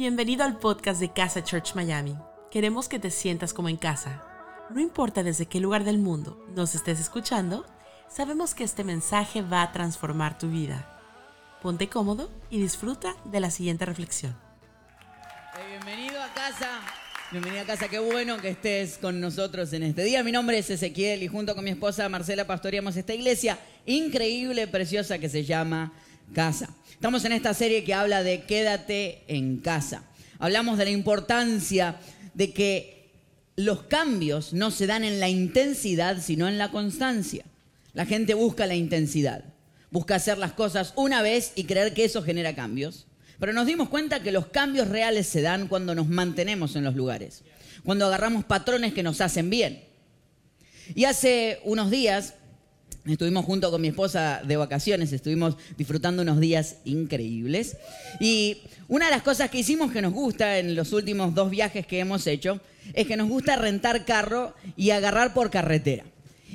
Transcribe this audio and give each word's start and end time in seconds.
Bienvenido 0.00 0.44
al 0.44 0.58
podcast 0.58 0.98
de 0.98 1.12
Casa 1.12 1.44
Church 1.44 1.74
Miami. 1.74 2.16
Queremos 2.50 2.88
que 2.88 2.98
te 2.98 3.10
sientas 3.10 3.52
como 3.52 3.68
en 3.68 3.76
casa. 3.76 4.24
No 4.70 4.80
importa 4.80 5.22
desde 5.22 5.44
qué 5.44 5.60
lugar 5.60 5.84
del 5.84 5.98
mundo 5.98 6.42
nos 6.56 6.74
estés 6.74 6.98
escuchando, 6.98 7.66
sabemos 8.08 8.54
que 8.54 8.64
este 8.64 8.82
mensaje 8.82 9.42
va 9.42 9.60
a 9.60 9.72
transformar 9.72 10.38
tu 10.38 10.48
vida. 10.48 10.98
Ponte 11.60 11.90
cómodo 11.90 12.30
y 12.48 12.62
disfruta 12.62 13.14
de 13.26 13.40
la 13.40 13.50
siguiente 13.50 13.84
reflexión. 13.84 14.34
bienvenido 15.68 16.18
a 16.22 16.32
casa. 16.32 16.80
Bienvenido 17.30 17.62
a 17.62 17.66
casa, 17.66 17.88
qué 17.88 17.98
bueno 17.98 18.38
que 18.38 18.48
estés 18.48 18.96
con 18.96 19.20
nosotros 19.20 19.70
en 19.74 19.82
este 19.82 20.02
día. 20.02 20.24
Mi 20.24 20.32
nombre 20.32 20.56
es 20.56 20.70
Ezequiel 20.70 21.22
y 21.22 21.28
junto 21.28 21.54
con 21.54 21.62
mi 21.62 21.72
esposa 21.72 22.08
Marcela 22.08 22.46
pastoreamos 22.46 22.96
esta 22.96 23.12
iglesia 23.12 23.58
increíble, 23.84 24.66
preciosa 24.66 25.18
que 25.18 25.28
se 25.28 25.44
llama 25.44 25.92
Casa. 26.32 26.74
Estamos 26.92 27.24
en 27.24 27.32
esta 27.32 27.54
serie 27.54 27.84
que 27.84 27.94
habla 27.94 28.22
de 28.22 28.42
quédate 28.42 29.24
en 29.26 29.58
casa. 29.58 30.04
Hablamos 30.38 30.78
de 30.78 30.84
la 30.84 30.90
importancia 30.90 31.96
de 32.34 32.52
que 32.52 33.10
los 33.56 33.82
cambios 33.82 34.52
no 34.52 34.70
se 34.70 34.86
dan 34.86 35.04
en 35.04 35.20
la 35.20 35.28
intensidad, 35.28 36.22
sino 36.22 36.48
en 36.48 36.58
la 36.58 36.70
constancia. 36.70 37.44
La 37.92 38.06
gente 38.06 38.34
busca 38.34 38.66
la 38.66 38.74
intensidad, 38.74 39.44
busca 39.90 40.14
hacer 40.14 40.38
las 40.38 40.52
cosas 40.52 40.92
una 40.96 41.22
vez 41.22 41.52
y 41.56 41.64
creer 41.64 41.94
que 41.94 42.04
eso 42.04 42.22
genera 42.22 42.54
cambios. 42.54 43.06
Pero 43.38 43.52
nos 43.52 43.66
dimos 43.66 43.88
cuenta 43.88 44.22
que 44.22 44.32
los 44.32 44.46
cambios 44.46 44.88
reales 44.88 45.26
se 45.26 45.42
dan 45.42 45.66
cuando 45.66 45.94
nos 45.94 46.08
mantenemos 46.08 46.76
en 46.76 46.84
los 46.84 46.94
lugares, 46.94 47.42
cuando 47.84 48.06
agarramos 48.06 48.44
patrones 48.44 48.92
que 48.92 49.02
nos 49.02 49.20
hacen 49.20 49.50
bien. 49.50 49.82
Y 50.94 51.04
hace 51.04 51.60
unos 51.64 51.90
días 51.90 52.34
estuvimos 53.06 53.44
junto 53.44 53.70
con 53.70 53.80
mi 53.80 53.88
esposa 53.88 54.42
de 54.44 54.56
vacaciones, 54.56 55.12
estuvimos 55.12 55.56
disfrutando 55.76 56.22
unos 56.22 56.40
días 56.40 56.76
increíbles. 56.84 57.76
Y 58.20 58.58
una 58.88 59.06
de 59.06 59.12
las 59.12 59.22
cosas 59.22 59.50
que 59.50 59.58
hicimos 59.58 59.92
que 59.92 60.02
nos 60.02 60.12
gusta 60.12 60.58
en 60.58 60.74
los 60.74 60.92
últimos 60.92 61.34
dos 61.34 61.50
viajes 61.50 61.86
que 61.86 62.00
hemos 62.00 62.26
hecho 62.26 62.60
es 62.94 63.06
que 63.06 63.16
nos 63.16 63.28
gusta 63.28 63.56
rentar 63.56 64.04
carro 64.04 64.54
y 64.76 64.90
agarrar 64.90 65.34
por 65.34 65.50
carretera 65.50 66.04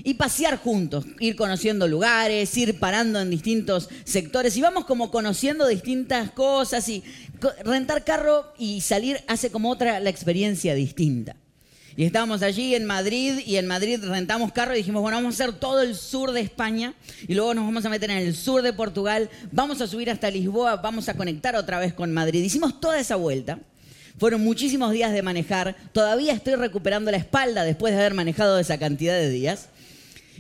y 0.04 0.16
pasear 0.16 0.58
juntos, 0.58 1.06
ir 1.20 1.36
conociendo 1.36 1.88
lugares, 1.88 2.56
ir 2.58 2.80
parando 2.80 3.22
en 3.22 3.30
distintos 3.30 3.90
sectores 4.04 4.58
y 4.58 4.62
vamos 4.62 4.86
como 4.86 5.10
conociendo 5.10 5.68
distintas 5.68 6.32
cosas 6.32 6.90
y 6.90 7.04
rentar 7.64 8.04
carro 8.04 8.54
y 8.58 8.82
salir 8.82 9.24
hace 9.28 9.52
como 9.52 9.70
otra 9.70 10.00
la 10.00 10.10
experiencia 10.10 10.76
distinta. 10.76 11.38
Y 11.98 12.04
estábamos 12.04 12.42
allí 12.42 12.76
en 12.76 12.84
Madrid 12.84 13.40
y 13.46 13.56
en 13.56 13.68
Madrid 13.68 14.04
rentamos 14.04 14.52
carro 14.52 14.74
y 14.74 14.80
dijimos, 14.80 15.02
bueno, 15.02 15.18
vamos 15.18 15.40
a 15.40 15.44
hacer 15.44 15.56
todo 15.56 15.82
el 15.82 15.96
sur 15.96 16.34
de 16.34 16.42
España 16.42 16.94
y 17.26 17.36
luego 17.36 17.54
nos 17.54 17.64
vamos 17.64 17.86
a 17.86 17.90
meter 17.90 18.12
en 18.12 18.18
el 18.18 18.36
sur 18.36 18.62
de 18.62 18.74
Portugal, 18.74 19.30
vamos 19.54 19.80
a 19.80 19.88
subir 19.88 20.12
hasta 20.12 20.30
Lisboa, 20.30 20.76
vamos 20.76 21.08
a 21.08 21.14
conectar 21.14 21.56
otra 21.56 21.80
vez 21.80 21.94
con 21.94 22.12
Madrid. 22.12 22.44
Hicimos 22.44 22.82
toda 22.82 23.00
esa 23.00 23.16
vuelta. 23.16 23.60
Fueron 24.18 24.42
muchísimos 24.42 24.92
días 24.92 25.14
de 25.14 25.22
manejar. 25.22 25.76
Todavía 25.94 26.34
estoy 26.34 26.56
recuperando 26.56 27.12
la 27.12 27.18
espalda 27.18 27.64
después 27.64 27.94
de 27.94 28.00
haber 28.00 28.14
manejado 28.14 28.60
esa 28.60 28.78
cantidad 28.78 29.14
de 29.14 29.30
días. 29.30 29.70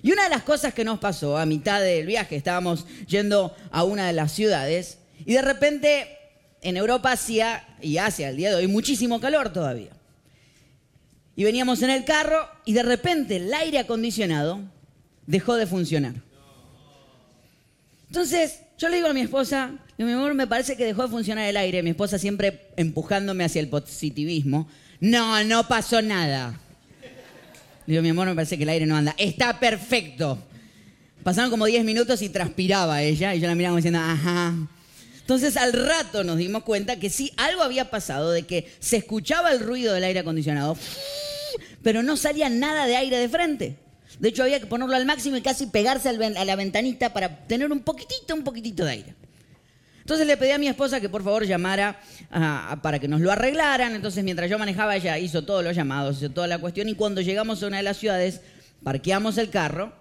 Y 0.01 0.11
una 0.11 0.23
de 0.25 0.29
las 0.29 0.43
cosas 0.43 0.73
que 0.73 0.83
nos 0.83 0.99
pasó 0.99 1.37
a 1.37 1.45
mitad 1.45 1.81
del 1.81 2.05
viaje, 2.05 2.35
estábamos 2.35 2.85
yendo 3.07 3.55
a 3.71 3.83
una 3.83 4.07
de 4.07 4.13
las 4.13 4.33
ciudades 4.33 4.97
y 5.25 5.33
de 5.33 5.41
repente 5.41 6.17
en 6.61 6.75
Europa 6.75 7.11
hacía, 7.11 7.65
y 7.81 7.97
hacia 7.97 8.29
el 8.29 8.37
día 8.37 8.49
de 8.49 8.55
hoy, 8.55 8.67
muchísimo 8.67 9.21
calor 9.21 9.53
todavía. 9.53 9.91
Y 11.35 11.43
veníamos 11.43 11.81
en 11.81 11.89
el 11.89 12.05
carro 12.05 12.47
y 12.63 12.73
de 12.73 12.83
repente 12.83 13.37
el 13.37 13.53
aire 13.53 13.79
acondicionado 13.79 14.61
dejó 15.27 15.55
de 15.55 15.67
funcionar. 15.67 16.15
Entonces 18.07 18.59
yo 18.77 18.89
le 18.89 18.97
digo 18.97 19.09
a 19.09 19.13
mi 19.13 19.21
esposa, 19.21 19.73
mi 19.97 20.11
amor, 20.11 20.33
me 20.33 20.47
parece 20.47 20.75
que 20.75 20.85
dejó 20.85 21.03
de 21.03 21.09
funcionar 21.09 21.47
el 21.47 21.57
aire. 21.57 21.81
Mi 21.83 21.91
esposa 21.91 22.17
siempre 22.17 22.67
empujándome 22.75 23.43
hacia 23.43 23.61
el 23.61 23.69
positivismo. 23.69 24.67
No, 24.99 25.43
no 25.43 25.67
pasó 25.67 26.01
nada. 26.01 26.59
Le 27.85 27.93
digo, 27.93 28.01
mi 28.01 28.09
amor, 28.09 28.27
me 28.27 28.35
parece 28.35 28.57
que 28.57 28.63
el 28.63 28.69
aire 28.69 28.85
no 28.85 28.95
anda. 28.97 29.15
Está 29.17 29.59
perfecto. 29.59 30.39
Pasaron 31.23 31.49
como 31.49 31.65
10 31.65 31.85
minutos 31.85 32.21
y 32.21 32.29
transpiraba 32.29 33.01
ella 33.01 33.33
y 33.33 33.39
yo 33.39 33.47
la 33.47 33.55
miraba 33.55 33.75
diciendo, 33.75 33.99
ajá. 33.99 34.53
Entonces 35.21 35.57
al 35.57 35.73
rato 35.73 36.23
nos 36.23 36.37
dimos 36.37 36.63
cuenta 36.63 36.99
que 36.99 37.09
sí, 37.09 37.31
algo 37.37 37.63
había 37.63 37.89
pasado, 37.89 38.31
de 38.31 38.43
que 38.43 38.71
se 38.79 38.97
escuchaba 38.97 39.51
el 39.51 39.59
ruido 39.59 39.93
del 39.93 40.03
aire 40.03 40.19
acondicionado, 40.19 40.77
pero 41.85 42.01
no 42.01 42.17
salía 42.17 42.49
nada 42.49 42.87
de 42.87 42.95
aire 42.95 43.19
de 43.19 43.29
frente. 43.29 43.75
De 44.17 44.29
hecho, 44.29 44.41
había 44.41 44.59
que 44.59 44.65
ponerlo 44.65 44.95
al 44.95 45.05
máximo 45.05 45.37
y 45.37 45.41
casi 45.41 45.67
pegarse 45.67 46.09
a 46.09 46.13
la 46.43 46.55
ventanita 46.55 47.13
para 47.13 47.45
tener 47.45 47.71
un 47.71 47.81
poquitito, 47.81 48.33
un 48.33 48.43
poquitito 48.43 48.83
de 48.85 48.91
aire. 48.91 49.15
Entonces 49.99 50.25
le 50.25 50.35
pedí 50.35 50.49
a 50.49 50.57
mi 50.57 50.67
esposa 50.67 50.99
que 50.99 51.09
por 51.09 51.23
favor 51.23 51.45
llamara 51.45 52.01
para 52.81 52.97
que 52.97 53.07
nos 53.07 53.21
lo 53.21 53.31
arreglaran. 53.31 53.93
Entonces 53.93 54.23
mientras 54.23 54.49
yo 54.49 54.57
manejaba 54.57 54.95
ella 54.95 55.19
hizo 55.19 55.45
todos 55.45 55.63
los 55.63 55.75
llamados, 55.75 56.17
hizo 56.17 56.31
toda 56.31 56.47
la 56.47 56.57
cuestión 56.57 56.89
y 56.89 56.95
cuando 56.95 57.21
llegamos 57.21 57.61
a 57.61 57.67
una 57.67 57.77
de 57.77 57.83
las 57.83 57.97
ciudades 57.97 58.41
parqueamos 58.83 59.37
el 59.37 59.51
carro, 59.51 59.93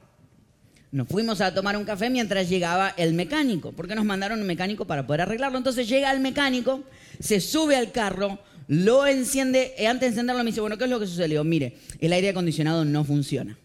nos 0.90 1.06
fuimos 1.06 1.42
a 1.42 1.52
tomar 1.52 1.76
un 1.76 1.84
café 1.84 2.08
mientras 2.08 2.48
llegaba 2.48 2.94
el 2.96 3.12
mecánico, 3.12 3.72
porque 3.72 3.94
nos 3.94 4.06
mandaron 4.06 4.40
un 4.40 4.46
mecánico 4.46 4.86
para 4.86 5.06
poder 5.06 5.20
arreglarlo. 5.20 5.58
Entonces 5.58 5.86
llega 5.86 6.10
el 6.12 6.20
mecánico, 6.20 6.82
se 7.20 7.40
sube 7.40 7.76
al 7.76 7.92
carro, 7.92 8.38
lo 8.69 9.06
enciende, 9.06 9.75
y 9.78 9.84
antes 9.84 10.00
de 10.00 10.06
encenderlo 10.08 10.42
me 10.42 10.50
dice, 10.50 10.60
bueno, 10.60 10.78
¿qué 10.78 10.84
es 10.84 10.91
lo 10.91 11.00
que 11.00 11.06
sucedió? 11.06 11.44
Mire, 11.44 11.75
el 12.00 12.12
aire 12.12 12.30
acondicionado 12.30 12.84
no 12.84 13.04
funciona. 13.04 13.58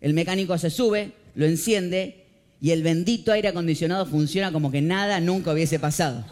El 0.00 0.14
mecánico 0.14 0.56
se 0.58 0.70
sube, 0.70 1.12
lo 1.34 1.46
enciende 1.46 2.24
y 2.60 2.70
el 2.70 2.82
bendito 2.82 3.32
aire 3.32 3.48
acondicionado 3.48 4.06
funciona 4.06 4.52
como 4.52 4.70
que 4.70 4.80
nada 4.80 5.20
nunca 5.20 5.52
hubiese 5.52 5.78
pasado. 5.78 6.24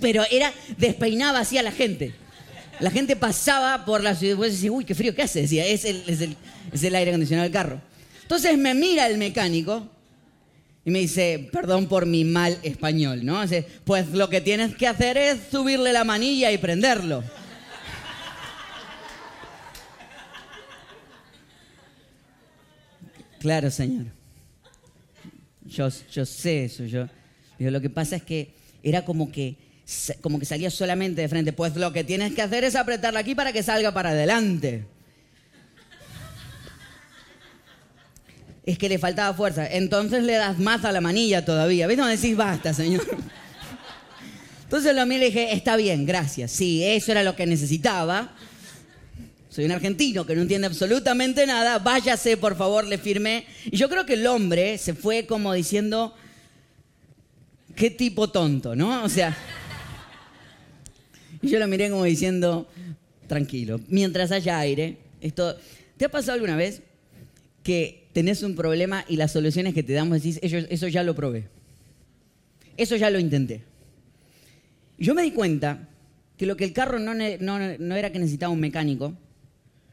Pero 0.00 0.22
era, 0.30 0.52
despeinaba 0.78 1.40
así 1.40 1.58
a 1.58 1.62
la 1.62 1.72
gente. 1.72 2.14
La 2.80 2.90
gente 2.90 3.16
pasaba 3.16 3.84
por 3.84 4.02
la 4.02 4.14
ciudad 4.14 4.36
y 4.38 4.50
decía, 4.50 4.72
uy, 4.72 4.84
qué 4.84 4.94
frío, 4.94 5.14
¿qué 5.14 5.22
hace? 5.22 5.42
Decía, 5.42 5.66
es 5.66 5.84
el, 5.84 6.02
es 6.06 6.20
el, 6.20 6.36
es 6.72 6.82
el 6.82 6.94
aire 6.94 7.10
acondicionado 7.10 7.44
del 7.44 7.52
carro. 7.52 7.80
Entonces 8.22 8.56
me 8.58 8.74
mira 8.74 9.06
el 9.06 9.18
mecánico 9.18 9.88
y 10.84 10.90
me 10.90 10.98
dice, 10.98 11.48
perdón 11.52 11.86
por 11.86 12.06
mi 12.06 12.24
mal 12.24 12.58
español, 12.62 13.24
¿no? 13.24 13.40
Dice, 13.42 13.64
pues 13.84 14.10
lo 14.10 14.28
que 14.28 14.40
tienes 14.40 14.74
que 14.74 14.88
hacer 14.88 15.16
es 15.16 15.38
subirle 15.50 15.92
la 15.92 16.02
manilla 16.02 16.50
y 16.50 16.58
prenderlo. 16.58 17.22
Claro, 23.38 23.70
señor. 23.70 24.06
Yo, 25.64 25.90
sé 25.90 26.64
eso, 26.64 26.84
yo. 26.84 27.06
lo 27.58 27.80
que 27.80 27.90
pasa 27.90 28.16
es 28.16 28.22
que 28.22 28.54
era 28.82 29.04
como 29.04 29.30
que, 29.30 29.56
como 30.20 30.38
que 30.38 30.44
salía 30.44 30.70
solamente 30.70 31.22
de 31.22 31.28
frente. 31.28 31.52
Pues 31.52 31.76
lo 31.76 31.92
que 31.92 32.04
tienes 32.04 32.34
que 32.34 32.42
hacer 32.42 32.64
es 32.64 32.74
apretarla 32.74 33.20
aquí 33.20 33.34
para 33.34 33.52
que 33.52 33.62
salga 33.62 33.92
para 33.92 34.10
adelante. 34.10 34.84
Es 38.64 38.78
que 38.78 38.88
le 38.88 38.98
faltaba 38.98 39.34
fuerza. 39.34 39.66
Entonces 39.66 40.22
le 40.22 40.34
das 40.34 40.58
más 40.58 40.84
a 40.84 40.92
la 40.92 41.00
manilla 41.00 41.44
todavía. 41.44 41.86
¿Ves? 41.86 41.98
No 41.98 42.06
decís 42.06 42.36
basta, 42.36 42.72
señor. 42.72 43.04
Entonces 44.64 44.94
lo 44.94 45.04
miré 45.04 45.16
y 45.16 45.18
le 45.18 45.26
dije, 45.26 45.52
está 45.52 45.76
bien, 45.76 46.06
gracias. 46.06 46.50
Sí, 46.50 46.82
eso 46.82 47.12
era 47.12 47.22
lo 47.22 47.36
que 47.36 47.46
necesitaba. 47.46 48.32
Soy 49.50 49.66
un 49.66 49.72
argentino 49.72 50.24
que 50.24 50.34
no 50.34 50.40
entiende 50.40 50.66
absolutamente 50.66 51.46
nada. 51.46 51.78
Váyase, 51.78 52.38
por 52.38 52.56
favor, 52.56 52.86
le 52.86 52.96
firmé. 52.96 53.44
Y 53.66 53.76
yo 53.76 53.90
creo 53.90 54.06
que 54.06 54.14
el 54.14 54.26
hombre 54.26 54.78
se 54.78 54.94
fue 54.94 55.26
como 55.26 55.52
diciendo, 55.52 56.14
qué 57.76 57.90
tipo 57.90 58.30
tonto, 58.30 58.74
¿no? 58.74 59.04
O 59.04 59.10
sea, 59.10 59.36
y 61.42 61.50
yo 61.50 61.58
lo 61.58 61.66
miré 61.66 61.90
como 61.90 62.04
diciendo, 62.04 62.66
tranquilo, 63.26 63.78
mientras 63.88 64.30
haya 64.30 64.58
aire, 64.58 64.96
esto... 65.20 65.54
¿Te 65.98 66.06
ha 66.06 66.10
pasado 66.10 66.32
alguna 66.32 66.56
vez 66.56 66.80
que 67.62 68.01
tenés 68.12 68.42
un 68.42 68.54
problema 68.54 69.04
y 69.08 69.16
las 69.16 69.32
soluciones 69.32 69.74
que 69.74 69.82
te 69.82 69.92
damos 69.92 70.22
decís, 70.22 70.38
eso, 70.42 70.88
ya 70.88 71.02
lo 71.02 71.14
probé? 71.14 71.48
Eso 72.76 72.96
ya 72.96 73.10
lo 73.10 73.18
intenté. 73.18 73.62
Y 74.98 75.04
yo 75.04 75.14
me 75.14 75.22
di 75.22 75.32
cuenta 75.32 75.88
que 76.36 76.46
lo 76.46 76.56
que 76.56 76.64
el 76.64 76.72
carro 76.72 76.98
no 76.98 77.96
era 77.96 78.10
que 78.10 78.18
necesitaba 78.18 78.52
un 78.52 78.60
mecánico, 78.60 79.14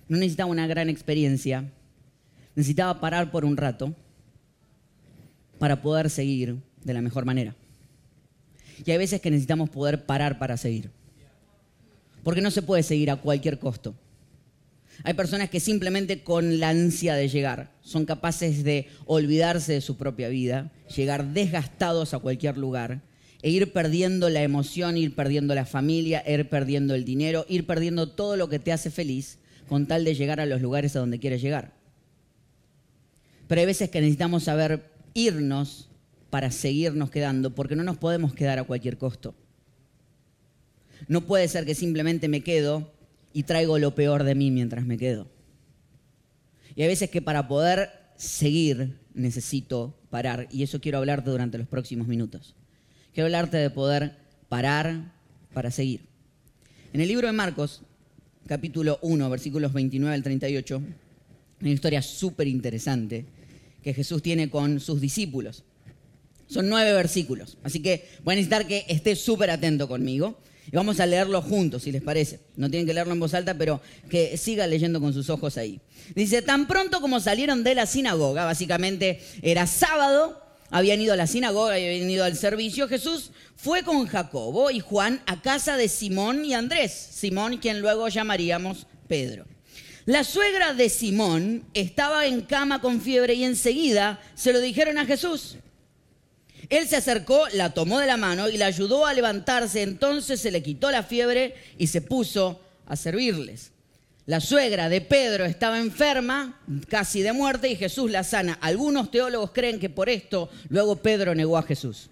no 0.08 0.18
necesitaba 0.18 0.50
una 0.50 0.68
gran 0.68 0.90
experiencia, 0.90 1.70
necesitaba 2.56 3.00
parar 3.00 3.32
por 3.32 3.46
un 3.46 3.58
rato 3.58 3.96
para 5.60 5.82
poder 5.82 6.10
seguir 6.10 6.58
de 6.84 6.94
la 6.94 7.02
mejor 7.02 7.26
manera. 7.26 7.56
Y 8.86 8.92
hay 8.92 8.98
veces 8.98 9.20
que 9.22 9.30
necesitamos 9.30 9.70
poder 9.70 10.06
parar 10.06 10.40
para 10.40 10.58
seguir. 10.58 10.90
Porque 12.24 12.42
no 12.42 12.50
se 12.52 12.62
puede 12.62 12.84
seguir 12.84 13.12
a 13.12 13.18
cualquier 13.18 13.60
costo. 13.60 13.94
Hay 15.04 15.14
personas 15.14 15.50
que 15.50 15.60
simplemente 15.60 16.24
con 16.24 16.60
la 16.60 16.70
ansia 16.70 17.16
de 17.16 17.30
llegar 17.30 17.72
son 17.82 18.06
capaces 18.06 18.64
de 18.64 18.88
olvidarse 19.06 19.74
de 19.74 19.82
su 19.82 19.98
propia 19.98 20.28
vida, 20.28 20.72
llegar 20.96 21.34
desgastados 21.34 22.14
a 22.14 22.20
cualquier 22.20 22.58
lugar 22.58 23.02
e 23.42 23.50
ir 23.50 23.72
perdiendo 23.72 24.30
la 24.30 24.44
emoción, 24.44 24.98
ir 24.98 25.16
perdiendo 25.16 25.56
la 25.56 25.66
familia, 25.66 26.24
ir 26.28 26.50
perdiendo 26.50 26.96
el 26.96 27.06
dinero, 27.06 27.46
ir 27.48 27.66
perdiendo 27.66 28.10
todo 28.10 28.36
lo 28.36 28.50
que 28.50 28.60
te 28.60 28.74
hace 28.74 28.92
feliz 28.92 29.40
con 29.70 29.86
tal 29.86 30.04
de 30.04 30.16
llegar 30.16 30.42
a 30.42 30.46
los 30.46 30.62
lugares 30.62 30.96
a 30.96 31.00
donde 31.00 31.20
quieres 31.20 31.42
llegar. 31.42 31.74
Pero 33.48 33.62
hay 33.62 33.68
veces 33.68 33.90
que 33.90 34.02
necesitamos 34.02 34.44
saber 34.44 34.92
irnos 35.14 35.90
para 36.30 36.52
seguirnos 36.52 37.10
quedando, 37.10 37.56
porque 37.56 37.76
no 37.76 37.84
nos 37.84 37.98
podemos 37.98 38.34
quedar 38.34 38.60
a 38.60 38.64
cualquier 38.64 38.98
costo. 38.98 39.34
no 41.08 41.26
puede 41.26 41.48
ser 41.48 41.66
que 41.66 41.74
simplemente 41.74 42.28
me 42.28 42.42
quedo 42.42 42.92
y 43.34 43.44
traigo 43.44 43.78
lo 43.80 43.96
peor 43.96 44.24
de 44.24 44.36
mí 44.36 44.52
mientras 44.52 44.86
me 44.86 44.98
quedo. 44.98 45.28
Y 46.76 46.82
hay 46.82 46.88
veces 46.88 47.10
que 47.10 47.22
para 47.22 47.48
poder 47.48 47.90
seguir 48.16 49.00
necesito 49.14 49.98
parar. 50.10 50.48
Y 50.52 50.64
eso 50.64 50.82
quiero 50.82 50.98
hablarte 50.98 51.30
durante 51.30 51.58
los 51.58 51.68
próximos 51.68 52.08
minutos. 52.08 52.56
Quiero 53.14 53.26
hablarte 53.26 53.58
de 53.58 53.70
poder 53.70 54.18
parar 54.50 55.14
para 55.54 55.72
seguir. 55.72 56.02
En 56.94 57.02
el 57.02 57.08
libro 57.08 57.28
de 57.28 57.34
Marcos, 57.34 57.82
capítulo 58.48 59.00
1, 59.02 59.30
versículos 59.30 59.74
29 59.74 60.14
al 60.14 60.24
38, 60.24 60.76
hay 60.78 61.66
una 61.66 61.70
historia 61.70 62.02
súper 62.02 62.48
interesante 62.48 63.26
que 63.84 63.94
Jesús 63.94 64.22
tiene 64.22 64.50
con 64.50 64.80
sus 64.80 65.00
discípulos. 65.00 65.64
Son 66.48 66.68
nueve 66.68 66.94
versículos, 66.94 67.58
así 67.62 67.80
que 67.82 68.08
voy 68.24 68.34
a 68.34 68.36
necesitar 68.38 68.66
que 68.66 68.86
estés 68.88 69.22
súper 69.22 69.52
atento 69.52 69.88
conmigo. 69.88 70.40
Y 70.72 70.76
vamos 70.76 71.00
a 71.00 71.06
leerlo 71.06 71.42
juntos, 71.42 71.84
si 71.84 71.92
les 71.92 72.02
parece. 72.02 72.40
No 72.56 72.70
tienen 72.70 72.86
que 72.86 72.94
leerlo 72.94 73.14
en 73.14 73.20
voz 73.20 73.34
alta, 73.34 73.56
pero 73.56 73.82
que 74.10 74.38
siga 74.38 74.68
leyendo 74.68 75.00
con 75.02 75.14
sus 75.14 75.30
ojos 75.30 75.58
ahí. 75.58 75.82
Dice, 76.16 76.42
tan 76.42 76.68
pronto 76.68 77.02
como 77.02 77.20
salieron 77.20 77.64
de 77.64 77.76
la 77.76 77.86
sinagoga, 77.86 78.46
básicamente 78.46 79.22
era 79.42 79.66
sábado, 79.66 80.42
habían 80.70 81.02
ido 81.02 81.14
a 81.14 81.18
la 81.18 81.28
sinagoga, 81.28 81.74
habían 81.74 82.10
ido 82.10 82.24
al 82.24 82.36
servicio, 82.36 82.88
Jesús 82.88 83.32
fue 83.56 83.84
con 83.84 84.06
Jacobo 84.06 84.70
y 84.72 84.80
Juan 84.80 85.22
a 85.26 85.42
casa 85.42 85.78
de 85.78 85.88
Simón 85.88 86.46
y 86.46 86.54
Andrés, 86.54 86.92
Simón 86.92 87.58
quien 87.58 87.82
luego 87.82 88.08
llamaríamos 88.08 88.86
Pedro. 89.08 89.46
La 90.06 90.24
suegra 90.24 90.74
de 90.74 90.90
Simón 90.90 91.66
estaba 91.74 92.26
en 92.26 92.42
cama 92.42 92.82
con 92.82 93.02
fiebre 93.02 93.34
y 93.34 93.44
enseguida 93.44 94.20
se 94.34 94.54
lo 94.54 94.60
dijeron 94.60 94.98
a 94.98 95.06
Jesús. 95.06 95.58
Él 96.70 96.88
se 96.88 96.98
acercó, 96.98 97.48
la 97.54 97.74
tomó 97.74 98.00
de 98.00 98.06
la 98.06 98.18
mano 98.18 98.48
y 98.48 98.58
la 98.58 98.68
ayudó 98.68 99.06
a 99.06 99.14
levantarse. 99.14 99.82
Entonces 99.82 100.40
se 100.40 100.52
le 100.52 100.62
quitó 100.62 100.92
la 100.92 101.04
fiebre 101.04 101.56
y 101.78 101.88
se 101.88 102.02
puso 102.02 102.62
a 102.86 102.96
servirles. 102.96 103.72
La 104.28 104.40
suegra 104.40 104.90
de 104.90 105.02
Pedro 105.02 105.46
estaba 105.46 105.80
enferma, 105.80 106.60
casi 106.88 107.24
de 107.24 107.34
muerte, 107.34 107.68
y 107.68 107.76
Jesús 107.76 108.12
la 108.12 108.24
sana. 108.24 108.60
Algunos 108.62 109.10
teólogos 109.10 109.50
creen 109.52 109.80
que 109.80 109.90
por 109.90 110.08
esto 110.08 110.52
luego 110.70 110.98
Pedro 110.98 111.34
negó 111.34 111.58
a 111.58 111.64
Jesús. 111.64 112.12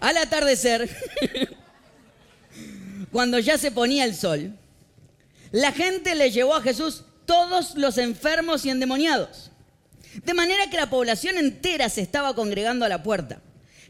Al 0.00 0.16
atardecer, 0.16 0.90
cuando 3.12 3.38
ya 3.38 3.56
se 3.56 3.70
ponía 3.70 4.04
el 4.04 4.16
sol, 4.16 4.58
la 5.52 5.70
gente 5.70 6.16
le 6.16 6.32
llevó 6.32 6.56
a 6.56 6.62
Jesús 6.62 7.04
todos 7.26 7.76
los 7.76 7.98
enfermos 7.98 8.64
y 8.64 8.70
endemoniados. 8.70 9.50
De 10.24 10.34
manera 10.34 10.68
que 10.70 10.76
la 10.76 10.90
población 10.90 11.38
entera 11.38 11.88
se 11.88 12.02
estaba 12.02 12.34
congregando 12.34 12.84
a 12.84 12.88
la 12.88 13.02
puerta. 13.02 13.40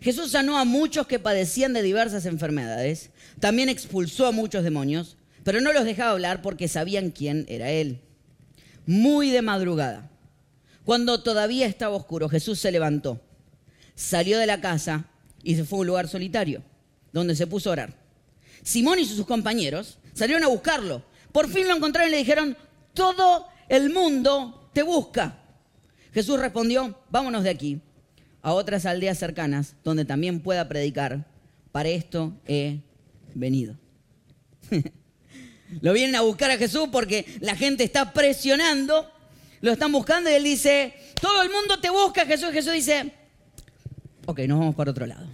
Jesús 0.00 0.32
sanó 0.32 0.58
a 0.58 0.64
muchos 0.64 1.06
que 1.06 1.18
padecían 1.18 1.72
de 1.72 1.82
diversas 1.82 2.26
enfermedades. 2.26 3.10
También 3.40 3.68
expulsó 3.68 4.26
a 4.26 4.32
muchos 4.32 4.64
demonios, 4.64 5.16
pero 5.44 5.60
no 5.60 5.72
los 5.72 5.84
dejaba 5.84 6.12
hablar 6.12 6.42
porque 6.42 6.68
sabían 6.68 7.10
quién 7.10 7.44
era 7.48 7.70
Él. 7.70 8.00
Muy 8.86 9.30
de 9.30 9.42
madrugada, 9.42 10.10
cuando 10.84 11.22
todavía 11.22 11.66
estaba 11.66 11.94
oscuro, 11.94 12.28
Jesús 12.28 12.58
se 12.58 12.72
levantó, 12.72 13.20
salió 13.94 14.38
de 14.38 14.46
la 14.46 14.60
casa 14.60 15.06
y 15.42 15.54
se 15.54 15.64
fue 15.64 15.78
a 15.78 15.80
un 15.82 15.86
lugar 15.86 16.08
solitario, 16.08 16.62
donde 17.12 17.36
se 17.36 17.46
puso 17.46 17.70
a 17.70 17.74
orar. 17.74 17.94
Simón 18.64 18.98
y 18.98 19.04
sus 19.04 19.24
compañeros 19.24 19.98
salieron 20.14 20.42
a 20.42 20.48
buscarlo. 20.48 21.04
Por 21.30 21.48
fin 21.48 21.68
lo 21.68 21.76
encontraron 21.76 22.08
y 22.08 22.12
le 22.12 22.18
dijeron, 22.18 22.56
todo 22.94 23.48
el 23.68 23.90
mundo 23.90 24.70
te 24.72 24.82
busca. 24.82 25.38
Jesús 26.12 26.38
respondió, 26.38 26.98
vámonos 27.10 27.42
de 27.42 27.50
aquí 27.50 27.80
a 28.42 28.52
otras 28.52 28.86
aldeas 28.86 29.18
cercanas 29.18 29.74
donde 29.84 30.04
también 30.04 30.40
pueda 30.40 30.68
predicar. 30.68 31.24
Para 31.70 31.88
esto 31.88 32.34
he 32.46 32.80
venido. 33.34 33.76
lo 35.80 35.92
vienen 35.92 36.16
a 36.16 36.20
buscar 36.20 36.50
a 36.50 36.58
Jesús 36.58 36.88
porque 36.92 37.24
la 37.40 37.56
gente 37.56 37.84
está 37.84 38.12
presionando, 38.12 39.10
lo 39.60 39.72
están 39.72 39.92
buscando 39.92 40.28
y 40.28 40.34
él 40.34 40.44
dice, 40.44 40.94
todo 41.20 41.42
el 41.42 41.50
mundo 41.50 41.80
te 41.80 41.88
busca, 41.88 42.26
Jesús. 42.26 42.50
Jesús 42.50 42.72
dice, 42.74 43.12
ok, 44.26 44.40
nos 44.40 44.58
vamos 44.58 44.74
para 44.74 44.90
otro 44.90 45.06
lado. 45.06 45.26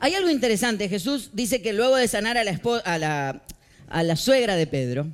Hay 0.00 0.14
algo 0.14 0.30
interesante, 0.30 0.88
Jesús 0.88 1.30
dice 1.32 1.60
que 1.60 1.72
luego 1.72 1.96
de 1.96 2.06
sanar 2.06 2.38
a 2.38 2.44
la, 2.44 2.60
a 2.84 2.98
la, 2.98 3.42
a 3.90 4.02
la 4.02 4.16
suegra 4.16 4.56
de 4.56 4.66
Pedro, 4.66 5.06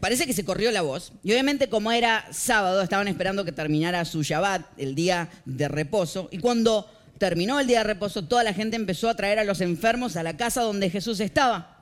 parece 0.00 0.26
que 0.26 0.32
se 0.32 0.44
corrió 0.44 0.70
la 0.70 0.82
voz. 0.82 1.12
Y 1.22 1.32
obviamente 1.32 1.68
como 1.68 1.92
era 1.92 2.26
sábado, 2.32 2.82
estaban 2.82 3.08
esperando 3.08 3.44
que 3.44 3.52
terminara 3.52 4.04
su 4.04 4.22
Shabbat, 4.22 4.66
el 4.78 4.94
día 4.94 5.30
de 5.44 5.68
reposo. 5.68 6.28
Y 6.32 6.38
cuando 6.38 6.90
terminó 7.18 7.60
el 7.60 7.66
día 7.66 7.78
de 7.78 7.84
reposo, 7.84 8.24
toda 8.24 8.42
la 8.42 8.52
gente 8.52 8.76
empezó 8.76 9.08
a 9.08 9.16
traer 9.16 9.38
a 9.38 9.44
los 9.44 9.60
enfermos 9.60 10.16
a 10.16 10.22
la 10.22 10.36
casa 10.36 10.62
donde 10.62 10.90
Jesús 10.90 11.20
estaba. 11.20 11.76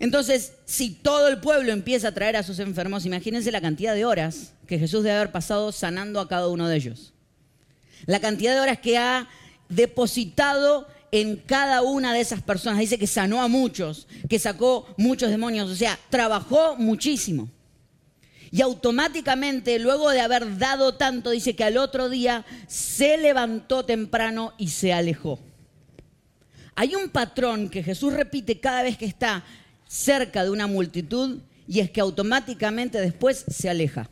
Entonces, 0.00 0.54
si 0.64 0.90
todo 0.90 1.28
el 1.28 1.40
pueblo 1.40 1.72
empieza 1.72 2.08
a 2.08 2.14
traer 2.14 2.36
a 2.36 2.42
sus 2.42 2.58
enfermos, 2.58 3.04
imagínense 3.04 3.52
la 3.52 3.60
cantidad 3.60 3.94
de 3.94 4.06
horas 4.06 4.54
que 4.66 4.78
Jesús 4.78 5.04
debe 5.04 5.16
haber 5.16 5.30
pasado 5.30 5.72
sanando 5.72 6.20
a 6.20 6.28
cada 6.28 6.48
uno 6.48 6.68
de 6.68 6.76
ellos. 6.76 7.12
La 8.06 8.18
cantidad 8.18 8.54
de 8.54 8.60
horas 8.60 8.78
que 8.80 8.96
ha 8.96 9.28
depositado 9.68 10.88
en 11.12 11.36
cada 11.36 11.82
una 11.82 12.12
de 12.12 12.20
esas 12.20 12.42
personas. 12.42 12.78
Dice 12.78 12.98
que 12.98 13.06
sanó 13.06 13.42
a 13.42 13.48
muchos, 13.48 14.06
que 14.28 14.38
sacó 14.38 14.86
muchos 14.96 15.30
demonios, 15.30 15.70
o 15.70 15.74
sea, 15.74 15.98
trabajó 16.10 16.76
muchísimo. 16.76 17.48
Y 18.52 18.62
automáticamente, 18.62 19.78
luego 19.78 20.10
de 20.10 20.20
haber 20.20 20.58
dado 20.58 20.96
tanto, 20.96 21.30
dice 21.30 21.54
que 21.54 21.64
al 21.64 21.76
otro 21.76 22.08
día 22.08 22.44
se 22.66 23.16
levantó 23.16 23.84
temprano 23.84 24.54
y 24.58 24.68
se 24.68 24.92
alejó. 24.92 25.38
Hay 26.74 26.94
un 26.94 27.10
patrón 27.10 27.68
que 27.68 27.82
Jesús 27.82 28.12
repite 28.12 28.58
cada 28.58 28.82
vez 28.82 28.96
que 28.96 29.04
está 29.04 29.44
cerca 29.86 30.42
de 30.42 30.50
una 30.50 30.66
multitud 30.66 31.38
y 31.68 31.80
es 31.80 31.90
que 31.90 32.00
automáticamente 32.00 33.00
después 33.00 33.44
se 33.48 33.68
aleja. 33.68 34.08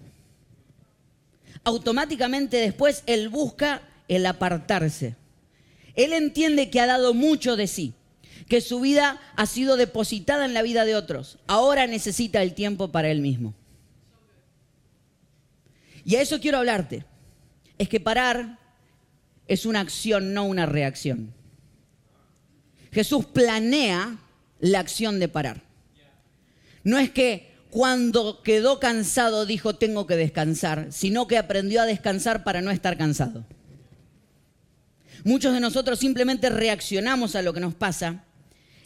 Automáticamente 1.65 2.59
después 2.59 3.03
Él 3.07 3.29
busca 3.29 3.83
el 4.07 4.27
apartarse. 4.27 5.17
Él 5.99 6.13
entiende 6.13 6.71
que 6.71 6.81
ha 6.81 6.87
dado 6.87 7.13
mucho 7.13 7.57
de 7.57 7.67
sí, 7.67 7.93
que 8.49 8.61
su 8.61 8.79
vida 8.79 9.21
ha 9.35 9.47
sido 9.47 9.77
depositada 9.77 10.45
en 10.45 10.55
la 10.55 10.63
vida 10.63 10.85
de 10.85 10.95
otros. 10.95 11.41
Ahora 11.49 11.89
necesita 11.89 12.41
el 12.41 12.55
tiempo 12.55 12.93
para 12.93 13.11
él 13.11 13.21
mismo. 13.21 13.53
Y 16.05 16.15
a 16.15 16.23
eso 16.23 16.39
quiero 16.39 16.59
hablarte. 16.59 17.05
Es 17.79 17.89
que 17.89 17.99
parar 17.99 18.61
es 19.49 19.67
una 19.67 19.81
acción, 19.81 20.35
no 20.35 20.45
una 20.45 20.67
reacción. 20.67 21.35
Jesús 22.93 23.27
planea 23.27 24.19
la 24.61 24.79
acción 24.79 25.19
de 25.19 25.27
parar. 25.27 25.65
No 26.85 27.01
es 27.01 27.11
que 27.11 27.57
cuando 27.71 28.41
quedó 28.45 28.79
cansado 28.79 29.47
dijo 29.47 29.75
tengo 29.75 30.07
que 30.07 30.15
descansar, 30.15 30.93
sino 30.93 31.27
que 31.27 31.39
aprendió 31.39 31.83
a 31.83 31.87
descansar 31.87 32.45
para 32.45 32.63
no 32.63 32.71
estar 32.71 32.97
cansado. 32.97 33.45
Muchos 35.25 35.53
de 35.53 35.61
nosotros 35.61 35.99
simplemente 35.99 36.49
reaccionamos 36.51 37.35
a 37.35 37.43
lo 37.43 37.53
que 37.53 37.61
nos 37.61 37.75
pasa 37.75 38.25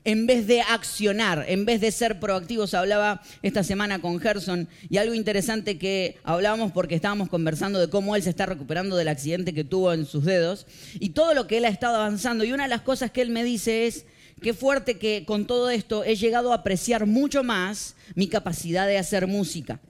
en 0.05 0.27
vez 0.27 0.47
de 0.47 0.61
accionar, 0.63 1.45
en 1.49 1.65
vez 1.65 1.81
de 1.81 1.93
ser 1.93 2.19
proactivos. 2.19 2.75
Hablaba 2.75 3.23
esta 3.43 3.63
semana 3.63 4.01
con 4.01 4.19
Gerson 4.19 4.69
y 4.89 4.97
algo 4.97 5.15
interesante 5.15 5.79
que 5.79 6.19
hablábamos 6.25 6.73
porque 6.73 6.95
estábamos 6.95 7.29
conversando 7.29 7.79
de 7.79 7.89
cómo 7.89 8.17
él 8.17 8.23
se 8.23 8.31
está 8.31 8.47
recuperando 8.47 8.97
del 8.97 9.09
accidente 9.09 9.55
que 9.55 9.65
tuvo 9.65 9.93
en 9.93 10.07
sus 10.07 10.25
dedos 10.25 10.67
y 10.95 11.11
todo 11.11 11.35
lo 11.35 11.47
que 11.47 11.59
él 11.59 11.65
ha 11.65 11.69
estado 11.69 11.97
avanzando. 11.97 12.45
Y 12.45 12.53
una 12.53 12.65
de 12.65 12.71
las 12.71 12.83
cosas 12.83 13.11
que 13.11 13.23
él 13.23 13.31
me 13.31 13.45
dice 13.45 13.87
es, 13.87 14.07
qué 14.41 14.55
fuerte 14.55 14.99
que 14.99 15.25
con 15.25 15.47
todo 15.47 15.71
esto 15.71 16.05
he 16.05 16.17
llegado 16.17 16.53
a 16.53 16.57
apreciar 16.57 17.07
mucho 17.07 17.45
más 17.45 17.95
mi 18.15 18.27
capacidad 18.27 18.87
de 18.87 18.99
hacer 18.99 19.27
música 19.27 19.81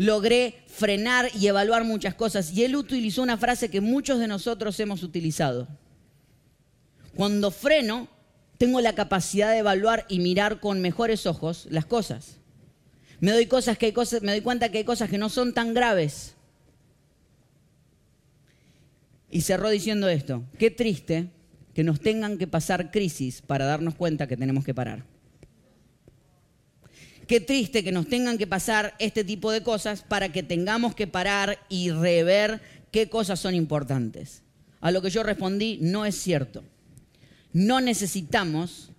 logré 0.00 0.54
frenar 0.66 1.28
y 1.38 1.46
evaluar 1.46 1.84
muchas 1.84 2.14
cosas. 2.14 2.52
Y 2.52 2.64
él 2.64 2.74
utilizó 2.74 3.22
una 3.22 3.36
frase 3.36 3.68
que 3.68 3.82
muchos 3.82 4.18
de 4.18 4.28
nosotros 4.28 4.80
hemos 4.80 5.02
utilizado. 5.02 5.68
Cuando 7.14 7.50
freno, 7.50 8.08
tengo 8.56 8.80
la 8.80 8.94
capacidad 8.94 9.50
de 9.50 9.58
evaluar 9.58 10.06
y 10.08 10.20
mirar 10.20 10.58
con 10.58 10.80
mejores 10.80 11.26
ojos 11.26 11.66
las 11.68 11.84
cosas. 11.84 12.38
Me 13.20 13.30
doy, 13.30 13.44
cosas 13.44 13.76
que 13.76 13.86
hay 13.86 13.92
cosas, 13.92 14.22
me 14.22 14.32
doy 14.32 14.40
cuenta 14.40 14.70
que 14.70 14.78
hay 14.78 14.84
cosas 14.84 15.10
que 15.10 15.18
no 15.18 15.28
son 15.28 15.52
tan 15.52 15.74
graves. 15.74 16.34
Y 19.30 19.42
cerró 19.42 19.68
diciendo 19.68 20.08
esto, 20.08 20.44
qué 20.58 20.70
triste 20.70 21.28
que 21.74 21.84
nos 21.84 22.00
tengan 22.00 22.38
que 22.38 22.46
pasar 22.46 22.90
crisis 22.90 23.42
para 23.42 23.66
darnos 23.66 23.96
cuenta 23.96 24.26
que 24.26 24.38
tenemos 24.38 24.64
que 24.64 24.72
parar. 24.72 25.04
Qué 27.30 27.40
triste 27.40 27.84
que 27.84 27.92
nos 27.92 28.08
tengan 28.08 28.38
que 28.38 28.48
pasar 28.48 28.96
este 28.98 29.22
tipo 29.22 29.52
de 29.52 29.62
cosas 29.62 30.02
para 30.02 30.32
que 30.32 30.42
tengamos 30.42 30.96
que 30.96 31.06
parar 31.06 31.60
y 31.68 31.92
rever 31.92 32.60
qué 32.90 33.08
cosas 33.08 33.38
son 33.38 33.54
importantes. 33.54 34.42
A 34.80 34.90
lo 34.90 35.00
que 35.00 35.10
yo 35.10 35.22
respondí, 35.22 35.78
no 35.80 36.04
es 36.04 36.16
cierto. 36.16 36.64
No 37.52 37.80
necesitamos 37.80 38.90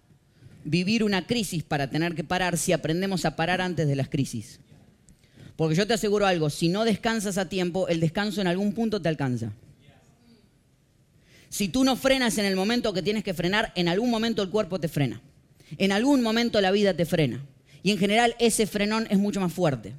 vivir 0.64 1.04
una 1.04 1.28
crisis 1.28 1.64
para 1.64 1.90
tener 1.90 2.16
que 2.16 2.24
parar 2.24 2.58
si 2.58 2.72
aprendemos 2.72 3.26
a 3.26 3.36
parar 3.36 3.60
antes 3.60 3.86
de 3.86 3.98
las 3.98 4.08
crisis. 4.08 4.62
Porque 5.58 5.76
yo 5.76 5.86
te 5.86 5.96
aseguro 5.96 6.26
algo, 6.26 6.50
si 6.50 6.70
no 6.70 6.86
descansas 6.86 7.38
a 7.38 7.50
tiempo, 7.50 7.90
el 7.90 8.00
descanso 8.00 8.40
en 8.40 8.48
algún 8.48 8.72
punto 8.72 9.02
te 9.02 9.10
alcanza. 9.10 9.52
Si 11.50 11.68
tú 11.68 11.84
no 11.84 11.98
frenas 11.98 12.38
en 12.38 12.46
el 12.46 12.56
momento 12.56 12.94
que 12.94 13.04
tienes 13.04 13.26
que 13.26 13.34
frenar, 13.34 13.74
en 13.76 13.90
algún 13.90 14.10
momento 14.10 14.42
el 14.42 14.50
cuerpo 14.50 14.80
te 14.80 14.88
frena. 14.88 15.22
En 15.78 15.92
algún 15.92 16.24
momento 16.24 16.62
la 16.62 16.72
vida 16.72 16.94
te 16.94 17.06
frena. 17.06 17.46
Y 17.84 17.92
en 17.92 17.98
general 17.98 18.36
ese 18.40 18.68
frenón 18.68 19.08
es 19.10 19.18
mucho 19.18 19.40
más 19.40 19.54
fuerte. 19.54 19.94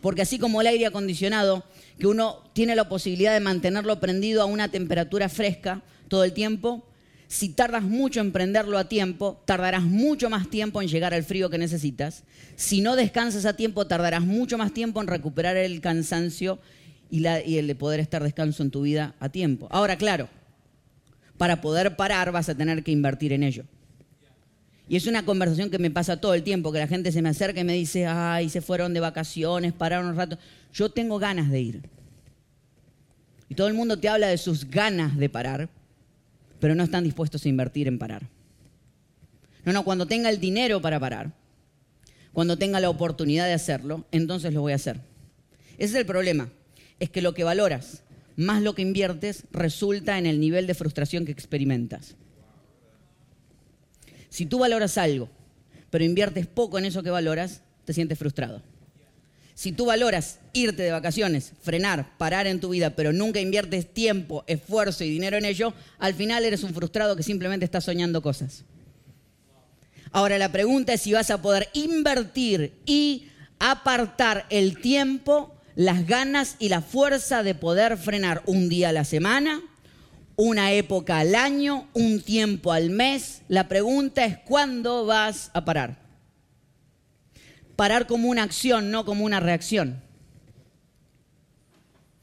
Porque 0.00 0.22
así 0.22 0.38
como 0.38 0.60
el 0.60 0.66
aire 0.66 0.86
acondicionado, 0.86 1.64
que 1.98 2.06
uno 2.06 2.42
tiene 2.52 2.74
la 2.74 2.88
posibilidad 2.88 3.32
de 3.32 3.40
mantenerlo 3.40 4.00
prendido 4.00 4.42
a 4.42 4.46
una 4.46 4.68
temperatura 4.68 5.28
fresca 5.28 5.82
todo 6.08 6.24
el 6.24 6.32
tiempo, 6.32 6.86
si 7.28 7.48
tardas 7.48 7.82
mucho 7.82 8.20
en 8.20 8.32
prenderlo 8.32 8.78
a 8.78 8.88
tiempo, 8.88 9.42
tardarás 9.44 9.82
mucho 9.82 10.30
más 10.30 10.50
tiempo 10.50 10.82
en 10.82 10.88
llegar 10.88 11.14
al 11.14 11.24
frío 11.24 11.50
que 11.50 11.58
necesitas. 11.58 12.22
Si 12.54 12.80
no 12.80 12.96
descansas 12.96 13.44
a 13.46 13.56
tiempo, 13.56 13.86
tardarás 13.86 14.22
mucho 14.22 14.58
más 14.58 14.72
tiempo 14.72 15.00
en 15.00 15.08
recuperar 15.08 15.56
el 15.56 15.80
cansancio 15.80 16.58
y, 17.10 17.26
el 17.26 17.66
de 17.66 17.74
poder 17.74 18.00
estar 18.00 18.22
descanso 18.22 18.62
en 18.62 18.70
tu 18.70 18.82
vida 18.82 19.14
a 19.20 19.28
tiempo. 19.28 19.68
Ahora, 19.70 19.96
claro, 19.96 20.28
para 21.36 21.60
poder 21.60 21.96
parar 21.96 22.30
vas 22.30 22.48
a 22.48 22.54
tener 22.54 22.82
que 22.82 22.92
invertir 22.92 23.32
en 23.32 23.42
ello. 23.42 23.64
Y 24.88 24.96
es 24.96 25.06
una 25.06 25.24
conversación 25.24 25.70
que 25.70 25.78
me 25.78 25.90
pasa 25.90 26.20
todo 26.20 26.34
el 26.34 26.42
tiempo, 26.42 26.70
que 26.70 26.78
la 26.78 26.86
gente 26.86 27.10
se 27.10 27.22
me 27.22 27.30
acerca 27.30 27.60
y 27.60 27.64
me 27.64 27.72
dice, 27.72 28.06
ay, 28.06 28.50
se 28.50 28.60
fueron 28.60 28.92
de 28.92 29.00
vacaciones, 29.00 29.72
pararon 29.72 30.08
un 30.08 30.16
rato. 30.16 30.38
Yo 30.72 30.90
tengo 30.90 31.18
ganas 31.18 31.50
de 31.50 31.60
ir. 31.60 31.82
Y 33.48 33.54
todo 33.54 33.68
el 33.68 33.74
mundo 33.74 33.98
te 33.98 34.08
habla 34.08 34.28
de 34.28 34.38
sus 34.38 34.68
ganas 34.70 35.16
de 35.16 35.28
parar, 35.28 35.70
pero 36.60 36.74
no 36.74 36.84
están 36.84 37.04
dispuestos 37.04 37.44
a 37.44 37.48
invertir 37.48 37.88
en 37.88 37.98
parar. 37.98 38.28
No, 39.64 39.72
no, 39.72 39.84
cuando 39.84 40.06
tenga 40.06 40.28
el 40.28 40.38
dinero 40.38 40.82
para 40.82 41.00
parar, 41.00 41.32
cuando 42.32 42.58
tenga 42.58 42.80
la 42.80 42.90
oportunidad 42.90 43.46
de 43.46 43.54
hacerlo, 43.54 44.04
entonces 44.12 44.52
lo 44.52 44.60
voy 44.60 44.72
a 44.72 44.76
hacer. 44.76 45.00
Ese 45.78 45.94
es 45.94 45.94
el 45.94 46.06
problema, 46.06 46.50
es 47.00 47.08
que 47.08 47.22
lo 47.22 47.32
que 47.32 47.44
valoras 47.44 48.02
más 48.36 48.62
lo 48.62 48.74
que 48.74 48.82
inviertes 48.82 49.44
resulta 49.52 50.18
en 50.18 50.26
el 50.26 50.40
nivel 50.40 50.66
de 50.66 50.74
frustración 50.74 51.24
que 51.24 51.32
experimentas. 51.32 52.16
Si 54.34 54.46
tú 54.46 54.58
valoras 54.58 54.98
algo, 54.98 55.28
pero 55.90 56.02
inviertes 56.02 56.48
poco 56.48 56.76
en 56.76 56.86
eso 56.86 57.04
que 57.04 57.10
valoras, 57.10 57.60
te 57.84 57.92
sientes 57.92 58.18
frustrado. 58.18 58.62
Si 59.54 59.70
tú 59.70 59.86
valoras 59.86 60.40
irte 60.52 60.82
de 60.82 60.90
vacaciones, 60.90 61.52
frenar, 61.62 62.18
parar 62.18 62.48
en 62.48 62.58
tu 62.58 62.70
vida, 62.70 62.90
pero 62.96 63.12
nunca 63.12 63.38
inviertes 63.38 63.94
tiempo, 63.94 64.42
esfuerzo 64.48 65.04
y 65.04 65.08
dinero 65.08 65.36
en 65.36 65.44
ello, 65.44 65.72
al 66.00 66.14
final 66.14 66.44
eres 66.44 66.64
un 66.64 66.74
frustrado 66.74 67.14
que 67.14 67.22
simplemente 67.22 67.64
está 67.64 67.80
soñando 67.80 68.22
cosas. 68.22 68.64
Ahora 70.10 70.36
la 70.36 70.50
pregunta 70.50 70.94
es 70.94 71.02
si 71.02 71.12
vas 71.12 71.30
a 71.30 71.40
poder 71.40 71.68
invertir 71.72 72.72
y 72.86 73.28
apartar 73.60 74.46
el 74.50 74.80
tiempo, 74.80 75.54
las 75.76 76.08
ganas 76.08 76.56
y 76.58 76.70
la 76.70 76.80
fuerza 76.80 77.44
de 77.44 77.54
poder 77.54 77.96
frenar 77.98 78.42
un 78.46 78.68
día 78.68 78.88
a 78.88 78.92
la 78.92 79.04
semana, 79.04 79.62
una 80.36 80.72
época 80.72 81.18
al 81.18 81.34
año, 81.34 81.88
un 81.94 82.20
tiempo 82.20 82.72
al 82.72 82.90
mes. 82.90 83.42
La 83.48 83.68
pregunta 83.68 84.24
es 84.24 84.38
¿cuándo 84.38 85.06
vas 85.06 85.50
a 85.54 85.64
parar? 85.64 86.04
parar 87.76 88.06
como 88.06 88.28
una 88.28 88.42
acción, 88.42 88.90
no 88.90 89.04
como 89.04 89.24
una 89.24 89.40
reacción. 89.40 90.02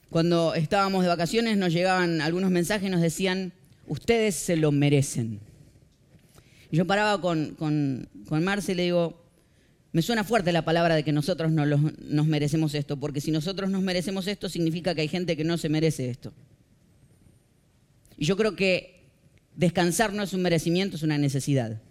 Cuando 0.10 0.54
estábamos 0.56 1.04
de 1.04 1.10
vacaciones 1.10 1.58
nos 1.58 1.72
llegaban 1.72 2.22
algunos 2.22 2.52
mensajes 2.52 2.88
y 2.88 2.92
nos 2.92 3.02
decían, 3.02 3.54
ustedes 3.88 4.36
se 4.36 4.58
lo 4.58 4.72
merecen. 4.72 5.40
Y 6.70 6.78
yo 6.78 6.86
paraba 6.86 7.20
con, 7.22 7.56
con, 7.56 8.10
con 8.28 8.44
Marce 8.44 8.74
y 8.74 8.76
le 8.76 8.84
digo, 8.84 9.22
me 9.94 10.02
suena 10.02 10.24
fuerte 10.24 10.52
la 10.52 10.66
palabra 10.66 10.96
de 10.96 11.04
que 11.04 11.12
nosotros 11.12 11.52
no 11.52 11.66
nos 11.66 12.26
merecemos 12.26 12.74
esto, 12.74 12.98
porque 12.98 13.22
si 13.22 13.32
nosotros 13.32 13.70
nos 13.70 13.82
merecemos 13.82 14.28
esto 14.28 14.50
significa 14.50 14.96
que 14.96 15.02
hay 15.02 15.08
gente 15.08 15.36
que 15.38 15.44
no 15.44 15.58
se 15.58 15.70
merece 15.70 16.10
esto. 16.10 16.34
Y 18.22 18.26
yo 18.26 18.38
creo 18.38 18.56
que 18.56 19.02
descansar 19.56 20.14
no 20.14 20.22
es 20.22 20.34
un 20.34 20.44
merecimiento, 20.44 20.96
es 20.96 21.02
una 21.02 21.18
necesidad. 21.18 21.82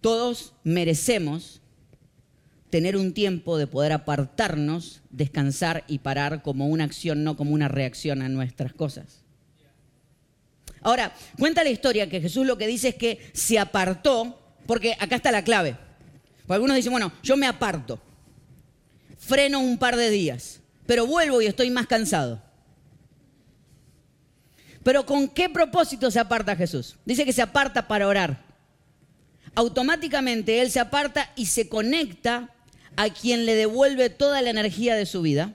Todos 0.00 0.52
merecemos 0.64 1.60
tener 2.70 2.96
un 2.96 3.14
tiempo 3.14 3.56
de 3.56 3.68
poder 3.68 3.92
apartarnos, 3.92 5.02
descansar 5.10 5.84
y 5.86 6.00
parar 6.00 6.42
como 6.42 6.66
una 6.66 6.82
acción, 6.82 7.22
no 7.22 7.36
como 7.36 7.52
una 7.52 7.68
reacción 7.68 8.20
a 8.22 8.28
nuestras 8.28 8.72
cosas. 8.72 9.22
Ahora, 10.80 11.14
cuenta 11.38 11.62
la 11.62 11.70
historia 11.70 12.10
que 12.10 12.20
Jesús 12.20 12.44
lo 12.44 12.58
que 12.58 12.66
dice 12.66 12.88
es 12.88 12.94
que 12.96 13.30
se 13.32 13.60
apartó, 13.60 14.56
porque 14.66 14.96
acá 14.98 15.14
está 15.14 15.30
la 15.30 15.44
clave. 15.44 15.76
Porque 16.48 16.54
algunos 16.54 16.74
dicen, 16.74 16.90
bueno, 16.90 17.12
yo 17.22 17.36
me 17.36 17.46
aparto, 17.46 18.02
freno 19.18 19.60
un 19.60 19.78
par 19.78 19.94
de 19.94 20.10
días, 20.10 20.60
pero 20.86 21.06
vuelvo 21.06 21.40
y 21.40 21.46
estoy 21.46 21.70
más 21.70 21.86
cansado. 21.86 22.42
Pero 24.82 25.04
¿con 25.04 25.28
qué 25.28 25.48
propósito 25.48 26.10
se 26.10 26.18
aparta 26.18 26.56
Jesús? 26.56 26.96
Dice 27.04 27.24
que 27.24 27.32
se 27.32 27.42
aparta 27.42 27.86
para 27.86 28.08
orar 28.08 28.50
automáticamente 29.54 30.60
él 30.60 30.70
se 30.70 30.80
aparta 30.80 31.30
y 31.36 31.46
se 31.46 31.68
conecta 31.68 32.50
a 32.96 33.10
quien 33.10 33.46
le 33.46 33.54
devuelve 33.54 34.10
toda 34.10 34.42
la 34.42 34.50
energía 34.50 34.94
de 34.94 35.06
su 35.06 35.22
vida. 35.22 35.54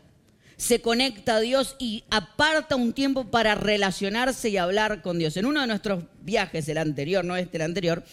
Se 0.58 0.82
conecta 0.82 1.36
a 1.36 1.39
Dios 1.41 1.75
y 1.79 2.05
aparta 2.10 2.75
un 2.77 2.94
tiempo 2.94 3.25
para 3.29 3.55
relacionarse 3.55 4.50
y 4.50 4.58
hablar 4.58 5.01
con 5.01 5.20
Dios. 5.20 5.36
En 5.38 5.46
uno 5.46 5.62
de 5.62 5.67
nuestros 5.67 6.05
viajes, 6.22 6.67
el 6.70 6.77
anterior, 6.77 7.25
no 7.25 7.36
este, 7.36 7.58
el 7.58 7.63
anterior, 7.63 8.03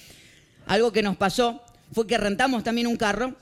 algo 0.67 0.93
que 0.93 1.03
nos 1.03 1.17
pasó 1.17 1.63
fue 1.93 2.07
que 2.07 2.19
rentamos 2.19 2.65
también 2.65 2.89
un 2.89 2.97
carro, 2.97 3.37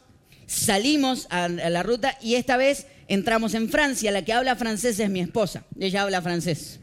salimos 0.50 1.28
a 1.30 1.48
la 1.48 1.82
ruta 1.84 2.18
y 2.20 2.34
esta 2.34 2.56
vez 2.56 2.86
entramos 3.06 3.54
en 3.54 3.68
Francia. 3.68 4.10
La 4.10 4.24
que 4.24 4.32
habla 4.32 4.56
francés 4.56 4.98
es 4.98 5.08
mi 5.08 5.20
esposa. 5.20 5.64
Ella 5.78 6.02
habla 6.02 6.20
francés. 6.20 6.80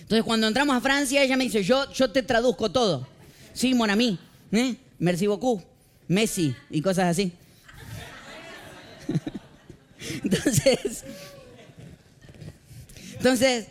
Entonces, 0.00 0.24
cuando 0.24 0.46
entramos 0.46 0.76
a 0.76 0.80
Francia, 0.80 1.22
ella 1.22 1.36
me 1.36 1.44
dice, 1.44 1.64
yo, 1.64 1.90
yo 1.92 2.10
te 2.10 2.22
traduzco 2.22 2.70
todo. 2.70 3.08
Sí, 3.54 3.74
mon 3.74 3.90
ami. 3.90 4.18
¿Eh? 4.52 4.76
Merci 4.98 5.26
beaucoup, 5.26 5.62
Messi 6.06 6.54
y 6.70 6.82
cosas 6.82 7.06
así. 7.06 7.32
entonces, 10.22 11.04
entonces, 13.14 13.66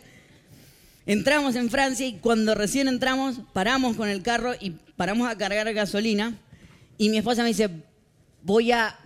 entramos 1.06 1.54
en 1.54 1.70
Francia 1.70 2.06
y 2.06 2.14
cuando 2.14 2.54
recién 2.54 2.88
entramos, 2.88 3.36
paramos 3.52 3.96
con 3.96 4.08
el 4.08 4.22
carro 4.22 4.54
y 4.60 4.70
paramos 4.96 5.28
a 5.30 5.38
cargar 5.38 5.72
gasolina 5.72 6.34
y 6.98 7.08
mi 7.08 7.18
esposa 7.18 7.42
me 7.42 7.48
dice, 7.48 7.70
voy 8.46 8.70
a, 8.70 8.96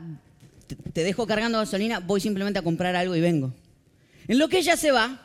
te 0.93 1.03
dejo 1.03 1.27
cargando 1.27 1.59
gasolina, 1.59 1.99
voy 1.99 2.21
simplemente 2.21 2.59
a 2.59 2.63
comprar 2.63 2.95
algo 2.95 3.17
y 3.17 3.23
vengo. 3.23 3.53
En 4.29 4.39
lo 4.39 4.49
que 4.49 4.59
ella 4.59 4.77
se 4.77 4.93
va, 4.93 5.19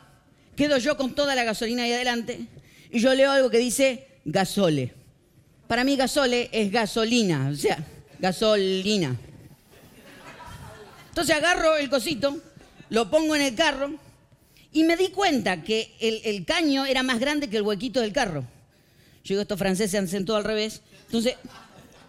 quedo 0.56 0.78
yo 0.78 0.96
con 0.96 1.14
toda 1.14 1.34
la 1.34 1.44
gasolina 1.44 1.82
ahí 1.82 1.92
adelante 1.92 2.40
y 2.90 2.98
yo 2.98 3.14
leo 3.14 3.30
algo 3.30 3.50
que 3.50 3.58
dice 3.58 4.06
gasole. 4.24 4.94
Para 5.68 5.84
mí 5.84 5.96
gasole 5.96 6.48
es 6.50 6.72
gasolina, 6.72 7.50
o 7.52 7.54
sea, 7.54 7.78
gasolina. 8.18 9.14
Entonces 11.10 11.36
agarro 11.36 11.76
el 11.76 11.90
cosito, 11.90 12.38
lo 12.88 13.10
pongo 13.10 13.36
en 13.36 13.42
el 13.42 13.54
carro 13.54 13.92
y 14.72 14.84
me 14.84 14.96
di 14.96 15.08
cuenta 15.08 15.62
que 15.62 15.94
el, 16.00 16.44
caño 16.46 16.86
era 16.86 17.02
más 17.02 17.20
grande 17.20 17.50
que 17.50 17.58
el 17.58 17.62
huequito 17.62 18.00
del 18.00 18.14
carro. 18.14 18.44
Yo 19.24 19.34
digo, 19.34 19.42
estos 19.42 19.58
franceses 19.58 19.98
han 19.98 20.08
sentado 20.08 20.38
al 20.38 20.44
revés. 20.44 20.80
Entonces 21.04 21.34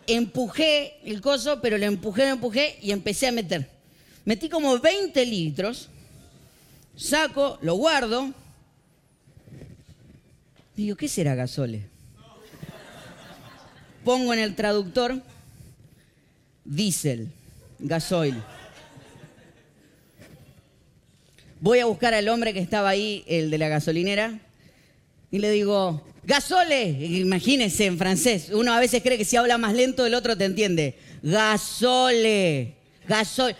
empujé 0.07 0.97
el 1.03 1.21
coso, 1.21 1.61
pero 1.61 1.77
le 1.77 1.85
empujé, 1.85 2.23
lo 2.25 2.33
empujé 2.33 2.77
y 2.81 2.91
empecé 2.91 3.27
a 3.27 3.31
meter. 3.31 3.69
Metí 4.25 4.49
como 4.49 4.79
20 4.79 5.25
litros, 5.25 5.89
saco, 6.95 7.59
lo 7.61 7.75
guardo. 7.75 8.33
Digo, 10.75 10.95
¿qué 10.95 11.07
será 11.07 11.35
gasole? 11.35 11.97
pongo 14.07 14.33
en 14.33 14.39
el 14.39 14.55
traductor 14.55 15.21
diésel, 16.63 17.27
gasoil. 17.77 18.41
Voy 21.59 21.79
a 21.79 21.87
buscar 21.87 22.13
al 22.13 22.29
hombre 22.29 22.53
que 22.53 22.61
estaba 22.61 22.87
ahí, 22.87 23.25
el 23.27 23.51
de 23.51 23.57
la 23.57 23.67
gasolinera, 23.67 24.39
y 25.29 25.39
le 25.39 25.51
digo, 25.51 26.01
gasole, 26.23 26.89
imagínense 26.89 27.85
en 27.85 27.97
francés, 27.97 28.49
uno 28.53 28.71
a 28.71 28.79
veces 28.79 29.03
cree 29.03 29.17
que 29.17 29.25
si 29.25 29.35
habla 29.35 29.57
más 29.57 29.73
lento 29.73 30.05
el 30.05 30.13
otro 30.13 30.37
te 30.37 30.45
entiende. 30.45 30.97
Gasole, 31.21 32.75
gasol, 33.07 33.55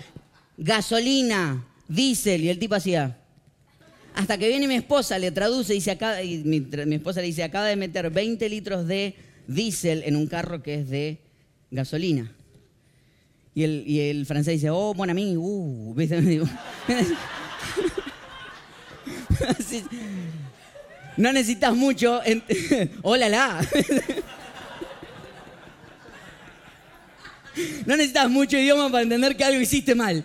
gasolina, 0.57 1.67
diésel, 1.87 2.43
y 2.43 2.49
el 2.49 2.59
tipo 2.59 2.75
hacía... 2.75 3.17
Hasta 4.13 4.37
que 4.39 4.47
viene 4.47 4.67
mi 4.67 4.73
esposa, 4.73 5.19
le 5.19 5.29
traduce 5.29 5.73
y, 5.73 5.75
dice, 5.75 5.91
acá, 5.91 6.23
y 6.23 6.39
mi, 6.39 6.65
esposa 6.95 7.21
le 7.21 7.27
dice, 7.27 7.43
acaba 7.43 7.67
de 7.67 7.75
meter 7.75 8.09
20 8.09 8.49
litros 8.49 8.87
de 8.87 9.13
diésel 9.45 10.01
en 10.05 10.15
un 10.15 10.25
carro 10.25 10.63
que 10.63 10.73
es 10.73 10.89
de 10.89 11.19
gasolina. 11.69 12.33
Y 13.53 13.99
el, 13.99 14.25
francés 14.25 14.55
dice, 14.55 14.71
oh, 14.71 14.95
buen 14.95 15.11
amigo, 15.11 15.43
uh, 15.43 15.95
no 21.17 21.33
necesitas 21.33 21.75
mucho. 21.75 22.21
¡Hola, 23.01 23.29
la! 23.29 23.67
No 27.85 27.97
necesitas 27.97 28.29
mucho 28.29 28.57
idioma 28.57 28.91
para 28.91 29.03
entender 29.03 29.35
que 29.35 29.43
algo 29.43 29.59
hiciste 29.59 29.95
mal. 29.95 30.23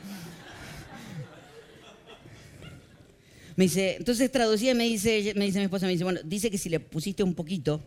Me 3.57 3.65
dice, 3.65 3.97
entonces 3.97 4.31
traducía 4.31 4.73
y 4.73 4.75
me 4.75 4.85
dice, 4.85 5.33
me 5.37 5.45
dice 5.45 5.59
mi 5.59 5.65
esposa, 5.65 5.87
me 5.87 5.93
dice, 5.93 6.05
bueno, 6.05 6.21
dice 6.25 6.51
que 6.51 6.59
si 6.59 6.69
le 6.69 6.81
pusiste 6.81 7.23
un 7.23 7.35
poquito, 7.35 7.83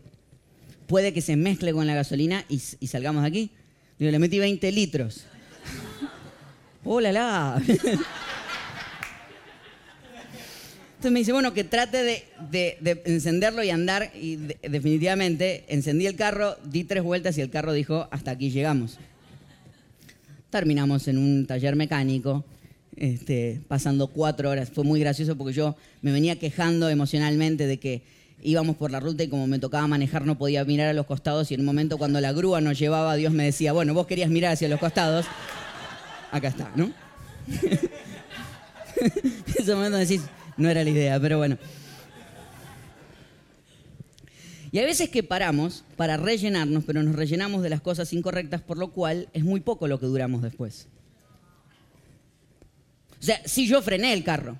puede 0.86 1.12
que 1.12 1.20
se 1.20 1.36
mezcle 1.36 1.72
con 1.72 1.86
la 1.86 1.94
gasolina 1.94 2.44
y, 2.48 2.60
y 2.80 2.86
salgamos 2.86 3.22
de 3.22 3.28
aquí. 3.28 3.50
Digo, 3.98 4.10
le 4.10 4.18
metí 4.18 4.38
20 4.38 4.70
litros. 4.72 5.24
¡Oh, 6.84 7.00
la, 7.00 7.12
la! 7.12 7.62
Entonces 11.06 11.14
me 11.14 11.20
dice, 11.20 11.32
bueno, 11.34 11.54
que 11.54 11.62
trate 11.62 12.02
de, 12.50 13.02
encenderlo 13.04 13.62
y 13.62 13.70
andar. 13.70 14.10
Y 14.20 14.38
definitivamente 14.68 15.64
encendí 15.68 16.04
el 16.08 16.16
carro, 16.16 16.56
di 16.64 16.82
tres 16.82 17.04
vueltas 17.04 17.38
y 17.38 17.42
el 17.42 17.48
carro 17.48 17.72
dijo, 17.72 18.08
hasta 18.10 18.32
aquí 18.32 18.50
llegamos. 18.50 18.98
Terminamos 20.50 21.06
en 21.06 21.18
un 21.18 21.46
taller 21.46 21.76
mecánico, 21.76 22.44
este, 22.96 23.60
pasando 23.68 24.08
cuatro 24.08 24.50
horas. 24.50 24.68
Fue 24.68 24.82
muy 24.82 24.98
gracioso 24.98 25.36
porque 25.36 25.52
yo 25.52 25.76
me 26.02 26.10
venía 26.10 26.40
quejando 26.40 26.88
emocionalmente 26.88 27.68
de 27.68 27.78
que 27.78 28.02
íbamos 28.42 28.74
por 28.74 28.90
la 28.90 28.98
ruta 28.98 29.22
y 29.22 29.28
como 29.28 29.46
me 29.46 29.60
tocaba 29.60 29.86
manejar 29.86 30.26
no 30.26 30.36
podía 30.36 30.64
mirar 30.64 30.88
a 30.88 30.92
los 30.92 31.06
costados 31.06 31.52
y 31.52 31.54
en 31.54 31.60
un 31.60 31.66
momento 31.66 31.98
cuando 31.98 32.20
la 32.20 32.32
grúa 32.32 32.60
nos 32.60 32.76
llevaba, 32.80 33.14
Dios 33.14 33.32
me 33.32 33.44
decía, 33.44 33.72
bueno, 33.72 33.94
vos 33.94 34.08
querías 34.08 34.28
mirar 34.28 34.54
hacia 34.54 34.68
los 34.68 34.80
costados, 34.80 35.26
acá 36.32 36.48
está, 36.48 36.72
¿no? 36.74 36.90
en 39.00 39.54
ese 39.56 39.72
momento 39.72 39.98
decís, 39.98 40.22
no 40.56 40.68
era 40.68 40.84
la 40.84 40.90
idea, 40.90 41.20
pero 41.20 41.38
bueno. 41.38 41.58
Y 44.72 44.78
hay 44.78 44.84
veces 44.84 45.08
que 45.08 45.22
paramos 45.22 45.84
para 45.96 46.16
rellenarnos, 46.16 46.84
pero 46.84 47.02
nos 47.02 47.16
rellenamos 47.16 47.62
de 47.62 47.70
las 47.70 47.80
cosas 47.80 48.12
incorrectas, 48.12 48.60
por 48.60 48.76
lo 48.76 48.88
cual 48.88 49.28
es 49.32 49.44
muy 49.44 49.60
poco 49.60 49.88
lo 49.88 49.98
que 49.98 50.06
duramos 50.06 50.42
después. 50.42 50.88
O 53.18 53.24
sea, 53.24 53.40
sí 53.44 53.66
yo 53.66 53.80
frené 53.80 54.12
el 54.12 54.24
carro, 54.24 54.58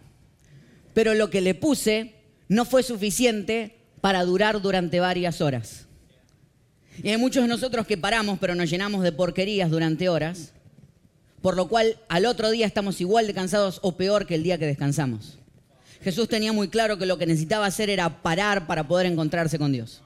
pero 0.94 1.14
lo 1.14 1.28
que 1.28 1.40
le 1.40 1.54
puse 1.54 2.14
no 2.48 2.64
fue 2.64 2.82
suficiente 2.82 3.76
para 4.00 4.24
durar 4.24 4.62
durante 4.62 5.00
varias 5.00 5.40
horas. 5.40 5.86
Y 7.02 7.10
hay 7.10 7.18
muchos 7.18 7.42
de 7.42 7.48
nosotros 7.48 7.86
que 7.86 7.98
paramos, 7.98 8.38
pero 8.38 8.54
nos 8.54 8.70
llenamos 8.70 9.02
de 9.02 9.12
porquerías 9.12 9.70
durante 9.70 10.08
horas, 10.08 10.52
por 11.42 11.56
lo 11.56 11.68
cual 11.68 11.98
al 12.08 12.24
otro 12.24 12.50
día 12.50 12.66
estamos 12.66 13.00
igual 13.00 13.26
de 13.26 13.34
cansados 13.34 13.80
o 13.82 13.96
peor 13.96 14.26
que 14.26 14.36
el 14.36 14.42
día 14.42 14.58
que 14.58 14.66
descansamos. 14.66 15.38
Jesús 16.02 16.28
tenía 16.28 16.52
muy 16.52 16.68
claro 16.68 16.98
que 16.98 17.06
lo 17.06 17.18
que 17.18 17.26
necesitaba 17.26 17.66
hacer 17.66 17.90
era 17.90 18.22
parar 18.22 18.66
para 18.66 18.86
poder 18.86 19.06
encontrarse 19.06 19.58
con 19.58 19.72
Dios. 19.72 20.02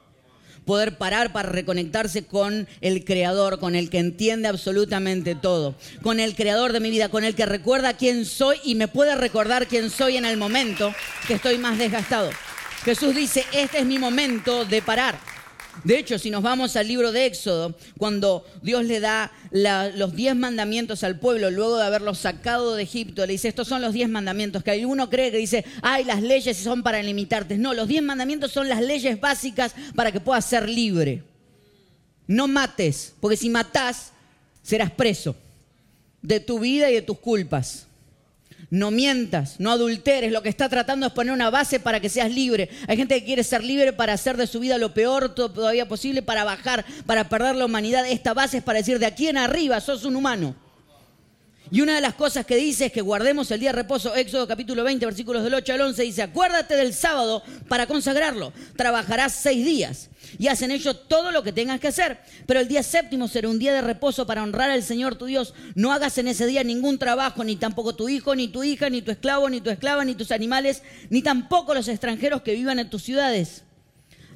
Poder 0.65 0.99
parar 0.99 1.33
para 1.33 1.49
reconectarse 1.49 2.25
con 2.25 2.69
el 2.81 3.05
Creador, 3.05 3.59
con 3.59 3.75
el 3.75 3.91
que 3.91 3.99
entiende 3.99 4.49
absolutamente 4.49 5.35
todo, 5.35 5.75
con 6.03 6.21
el 6.21 6.35
Creador 6.35 6.73
de 6.73 6.81
mi 6.81 6.91
vida, 6.91 7.09
con 7.09 7.25
el 7.25 7.35
que 7.35 7.47
recuerda 7.47 7.97
quién 7.97 8.25
soy 8.25 8.59
y 8.63 8.75
me 8.75 8.89
puede 8.89 9.15
recordar 9.17 9.67
quién 9.67 9.91
soy 9.91 10.17
en 10.17 10.25
el 10.25 10.37
momento 10.37 10.95
que 11.27 11.35
estoy 11.35 11.59
más 11.59 11.79
desgastado. 11.79 12.31
Jesús 12.85 13.15
dice, 13.15 13.45
este 13.53 13.79
es 13.81 13.87
mi 13.87 13.99
momento 13.99 14.65
de 14.65 14.81
parar. 14.83 15.19
De 15.85 15.99
hecho, 15.99 16.19
si 16.19 16.31
nos 16.31 16.43
vamos 16.43 16.77
al 16.77 16.89
libro 16.89 17.11
de 17.13 17.27
Éxodo, 17.27 17.75
cuando 17.99 18.45
Dios 18.63 18.85
le 18.85 19.01
da 19.01 19.33
los 19.51 20.15
diez 20.15 20.37
mandamientos 20.37 21.05
al 21.05 21.19
pueblo, 21.19 21.51
luego 21.51 21.79
de 21.79 21.85
haberlos 21.85 22.19
sacado 22.19 22.75
de 22.75 22.83
Egipto, 22.83 23.25
le 23.27 23.33
dice, 23.33 23.49
estos 23.49 23.69
son 23.69 23.81
los 23.81 23.95
diez 23.95 24.09
mandamientos, 24.09 24.63
que 24.63 24.73
alguno 24.73 25.09
cree 25.09 25.31
que 25.31 25.39
dice, 25.39 25.65
ay, 25.83 26.05
las 26.05 26.23
leyes 26.23 26.57
son 26.57 26.83
para 26.83 27.03
limitarte. 27.03 27.57
No, 27.57 27.73
los 27.75 27.89
diez 27.89 28.03
mandamientos 28.03 28.53
son 28.53 28.69
las 28.69 28.83
leyes 28.83 29.21
básicas 29.21 29.75
para 29.95 30.13
que 30.13 30.21
puedas 30.21 30.45
ser 30.45 30.69
libre. 30.69 31.23
No 32.27 32.47
mates, 32.47 33.15
porque 33.21 33.37
si 33.37 33.49
matás, 33.49 34.13
serás 34.63 34.91
preso 34.91 35.35
de 36.23 36.41
tu 36.41 36.61
vida 36.61 36.91
y 36.91 36.95
de 36.95 37.03
tus 37.03 37.19
culpas 37.19 37.87
no 38.69 38.91
mientas, 38.91 39.57
no 39.59 39.71
adulteres. 39.71 40.33
Lo 40.33 40.43
que 40.43 40.49
está 40.49 40.69
tratando 40.69 41.07
es 41.07 41.13
poner 41.13 41.33
una 41.33 41.51
base 41.51 41.81
para 41.81 42.01
que 42.01 42.09
seas 42.09 42.31
libre. 42.31 42.69
Hay 42.87 42.97
gente 42.97 43.19
que 43.19 43.25
quiere 43.25 43.45
ser 43.45 43.65
libre 43.65 43.93
para 43.93 44.13
hacer 44.13 44.37
de 44.37 44.47
su 44.47 44.61
vida 44.61 44.79
lo 44.79 44.93
peor 44.95 45.35
todavía 45.35 45.89
posible, 45.89 46.23
para 46.23 46.45
bajar, 46.45 46.85
para 47.07 47.29
perder 47.29 47.57
la 47.57 47.65
humanidad. 47.65 48.07
Esta 48.09 48.35
base 48.35 48.59
es 48.59 48.63
para 48.63 48.79
decir, 48.79 48.99
de 48.99 49.07
aquí 49.07 49.29
en 49.29 49.39
arriba 49.39 49.81
sos 49.81 50.05
un 50.05 50.17
humano. 50.17 50.55
Y 51.73 51.83
una 51.83 51.95
de 51.95 52.01
las 52.01 52.15
cosas 52.15 52.45
que 52.45 52.57
dice 52.57 52.87
es 52.87 52.93
que 52.93 53.01
guardemos 53.01 53.49
el 53.53 53.61
día 53.61 53.71
de 53.71 53.77
reposo. 53.77 54.17
Éxodo 54.17 54.49
capítulo 54.49 54.83
20, 54.83 55.07
versículos 55.07 55.45
del 55.45 55.55
8 55.55 55.75
al 55.75 55.81
11 55.83 56.03
dice, 56.03 56.23
acuérdate 56.23 56.75
del 56.75 56.93
sábado 56.93 57.45
para 57.69 57.87
consagrarlo. 57.87 58.53
Trabajarás 58.77 59.33
seis 59.35 59.65
días 59.65 60.11
y 60.37 60.49
hacen 60.49 60.73
ello 60.73 60.95
todo 60.97 61.31
lo 61.31 61.45
que 61.45 61.53
tengas 61.53 61.79
que 61.79 61.87
hacer. 61.87 62.19
Pero 62.47 62.59
el 62.59 62.67
día 62.67 62.83
séptimo 62.83 63.29
será 63.29 63.49
un 63.49 63.61
día 63.61 63.73
de 63.73 63.83
reposo 63.83 64.27
para 64.27 64.43
honrar 64.43 64.71
al 64.71 64.83
Señor 64.83 65.15
tu 65.15 65.27
Dios. 65.27 65.55
No 65.77 65.93
hagas 65.93 66.19
en 66.19 66.27
ese 66.27 66.47
día 66.47 66.65
ningún 66.65 66.99
trabajo, 66.99 67.45
ni 67.45 67.55
tampoco 67.55 67.95
tu 67.95 68.09
hijo, 68.09 68.35
ni 68.35 68.49
tu 68.49 68.65
hija, 68.65 68.91
ni 68.91 69.01
tu 69.01 69.13
esclavo, 69.13 69.49
ni 69.49 69.61
tu 69.61 69.71
esclava, 69.71 70.05
ni 70.05 70.17
tus 70.17 70.33
animales, 70.33 70.83
ni 71.09 71.23
tampoco 71.23 71.73
los 71.73 71.87
extranjeros 71.87 72.43
que 72.43 72.55
vivan 72.55 72.81
en 72.81 72.91
tus 72.91 73.05
ciudades. 73.05 73.63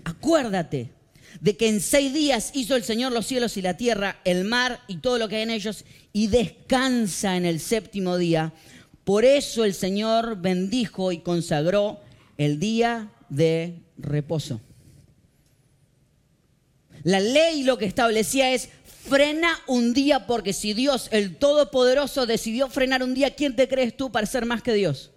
Acuérdate 0.05 0.93
de 1.41 1.57
que 1.57 1.69
en 1.69 1.81
seis 1.81 2.13
días 2.13 2.51
hizo 2.55 2.77
el 2.77 2.85
Señor 2.85 3.13
los 3.13 3.27
cielos 3.27 3.57
y 3.57 3.63
la 3.63 3.77
tierra, 3.77 4.21
el 4.25 4.45
mar 4.45 4.81
y 4.89 4.99
todo 4.99 5.19
lo 5.19 5.29
que 5.29 5.37
hay 5.37 5.43
en 5.43 5.51
ellos, 5.51 5.85
y 6.13 6.29
descansa 6.29 7.37
en 7.37 7.45
el 7.45 7.61
séptimo 7.61 8.17
día. 8.17 8.53
Por 9.05 9.25
eso 9.25 9.65
el 9.65 9.75
Señor 9.75 10.41
bendijo 10.41 11.13
y 11.13 11.19
consagró 11.19 12.01
el 12.39 12.59
día 12.59 13.11
de 13.29 13.81
reposo. 13.99 14.61
La 17.03 17.21
ley 17.21 17.65
lo 17.65 17.77
que 17.77 17.85
establecía 17.85 18.53
es 18.53 18.71
frena 19.09 19.61
un 19.67 19.93
día 19.93 20.27
porque 20.27 20.55
si 20.55 20.73
Dios, 20.73 21.09
el 21.11 21.37
Todopoderoso, 21.37 22.25
decidió 22.25 22.69
frenar 22.71 23.03
un 23.03 23.13
día, 23.13 23.35
¿quién 23.35 23.55
te 23.55 23.69
crees 23.69 23.97
tú 23.97 24.11
para 24.11 24.27
ser 24.27 24.47
más 24.47 24.63
que 24.63 24.73
Dios? 24.73 25.11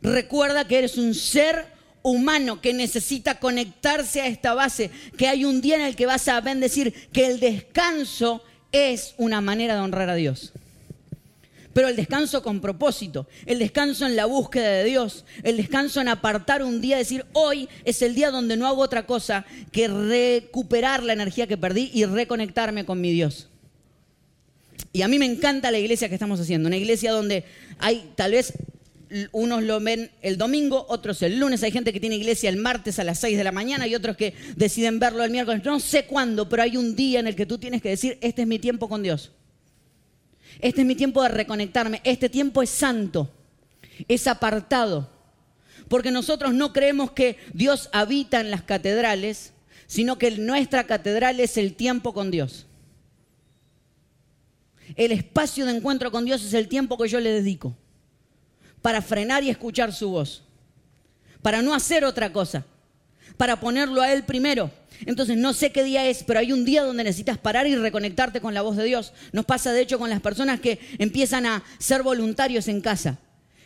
Recuerda 0.00 0.68
que 0.68 0.78
eres 0.78 0.96
un 0.96 1.14
ser 1.14 1.66
humano 2.02 2.60
que 2.60 2.72
necesita 2.72 3.38
conectarse 3.38 4.20
a 4.20 4.26
esta 4.26 4.54
base, 4.54 4.90
que 5.16 5.28
hay 5.28 5.44
un 5.44 5.60
día 5.60 5.76
en 5.76 5.82
el 5.82 5.96
que 5.96 6.06
vas 6.06 6.28
a 6.28 6.40
bendecir, 6.40 6.92
que 7.12 7.26
el 7.26 7.40
descanso 7.40 8.42
es 8.72 9.14
una 9.18 9.40
manera 9.40 9.74
de 9.74 9.80
honrar 9.80 10.10
a 10.10 10.14
Dios. 10.14 10.52
Pero 11.72 11.88
el 11.88 11.96
descanso 11.96 12.42
con 12.42 12.60
propósito, 12.60 13.28
el 13.46 13.60
descanso 13.60 14.04
en 14.04 14.16
la 14.16 14.26
búsqueda 14.26 14.68
de 14.68 14.84
Dios, 14.84 15.24
el 15.44 15.56
descanso 15.56 16.00
en 16.00 16.08
apartar 16.08 16.62
un 16.64 16.80
día, 16.80 16.96
decir, 16.96 17.24
hoy 17.34 17.68
es 17.84 18.02
el 18.02 18.16
día 18.16 18.30
donde 18.30 18.56
no 18.56 18.66
hago 18.66 18.82
otra 18.82 19.06
cosa 19.06 19.44
que 19.70 19.86
recuperar 19.86 21.04
la 21.04 21.12
energía 21.12 21.46
que 21.46 21.56
perdí 21.56 21.90
y 21.94 22.04
reconectarme 22.04 22.84
con 22.84 23.00
mi 23.00 23.12
Dios. 23.12 23.48
Y 24.92 25.02
a 25.02 25.08
mí 25.08 25.18
me 25.18 25.26
encanta 25.26 25.70
la 25.70 25.78
iglesia 25.78 26.08
que 26.08 26.14
estamos 26.14 26.40
haciendo, 26.40 26.66
una 26.66 26.76
iglesia 26.76 27.12
donde 27.12 27.44
hay 27.78 28.10
tal 28.16 28.32
vez 28.32 28.54
unos 29.32 29.62
lo 29.62 29.80
ven 29.80 30.10
el 30.22 30.36
domingo, 30.36 30.86
otros 30.88 31.22
el 31.22 31.38
lunes. 31.38 31.62
Hay 31.62 31.70
gente 31.70 31.92
que 31.92 32.00
tiene 32.00 32.16
iglesia 32.16 32.50
el 32.50 32.56
martes 32.56 32.98
a 32.98 33.04
las 33.04 33.18
6 33.20 33.36
de 33.36 33.44
la 33.44 33.52
mañana 33.52 33.86
y 33.86 33.94
otros 33.94 34.16
que 34.16 34.34
deciden 34.56 34.98
verlo 34.98 35.24
el 35.24 35.30
miércoles. 35.30 35.64
No 35.64 35.80
sé 35.80 36.04
cuándo, 36.06 36.48
pero 36.48 36.62
hay 36.62 36.76
un 36.76 36.94
día 36.94 37.20
en 37.20 37.26
el 37.26 37.36
que 37.36 37.46
tú 37.46 37.58
tienes 37.58 37.82
que 37.82 37.90
decir, 37.90 38.18
este 38.20 38.42
es 38.42 38.48
mi 38.48 38.58
tiempo 38.58 38.88
con 38.88 39.02
Dios. 39.02 39.32
Este 40.60 40.80
es 40.82 40.86
mi 40.86 40.94
tiempo 40.94 41.22
de 41.22 41.28
reconectarme. 41.28 42.00
Este 42.04 42.28
tiempo 42.28 42.62
es 42.62 42.70
santo, 42.70 43.30
es 44.06 44.26
apartado. 44.26 45.10
Porque 45.88 46.10
nosotros 46.10 46.52
no 46.52 46.72
creemos 46.72 47.12
que 47.12 47.38
Dios 47.54 47.88
habita 47.92 48.40
en 48.40 48.50
las 48.50 48.62
catedrales, 48.62 49.52
sino 49.86 50.18
que 50.18 50.32
nuestra 50.32 50.84
catedral 50.84 51.40
es 51.40 51.56
el 51.56 51.74
tiempo 51.74 52.12
con 52.12 52.30
Dios. 52.30 52.66
El 54.96 55.12
espacio 55.12 55.64
de 55.64 55.76
encuentro 55.76 56.10
con 56.10 56.24
Dios 56.24 56.44
es 56.44 56.54
el 56.54 56.68
tiempo 56.68 56.98
que 56.98 57.08
yo 57.08 57.20
le 57.20 57.30
dedico 57.30 57.76
para 58.82 59.02
frenar 59.02 59.42
y 59.42 59.50
escuchar 59.50 59.92
su 59.92 60.10
voz, 60.10 60.42
para 61.42 61.62
no 61.62 61.74
hacer 61.74 62.04
otra 62.04 62.32
cosa, 62.32 62.64
para 63.36 63.60
ponerlo 63.60 64.02
a 64.02 64.12
Él 64.12 64.24
primero. 64.24 64.70
Entonces 65.06 65.36
no 65.36 65.52
sé 65.52 65.70
qué 65.70 65.84
día 65.84 66.06
es, 66.06 66.24
pero 66.24 66.40
hay 66.40 66.52
un 66.52 66.64
día 66.64 66.82
donde 66.82 67.04
necesitas 67.04 67.38
parar 67.38 67.66
y 67.66 67.76
reconectarte 67.76 68.40
con 68.40 68.54
la 68.54 68.62
voz 68.62 68.76
de 68.76 68.84
Dios. 68.84 69.12
Nos 69.32 69.44
pasa 69.44 69.72
de 69.72 69.80
hecho 69.80 69.98
con 69.98 70.10
las 70.10 70.20
personas 70.20 70.58
que 70.60 70.80
empiezan 70.98 71.46
a 71.46 71.62
ser 71.78 72.02
voluntarios 72.02 72.66
en 72.66 72.80
casa 72.80 73.18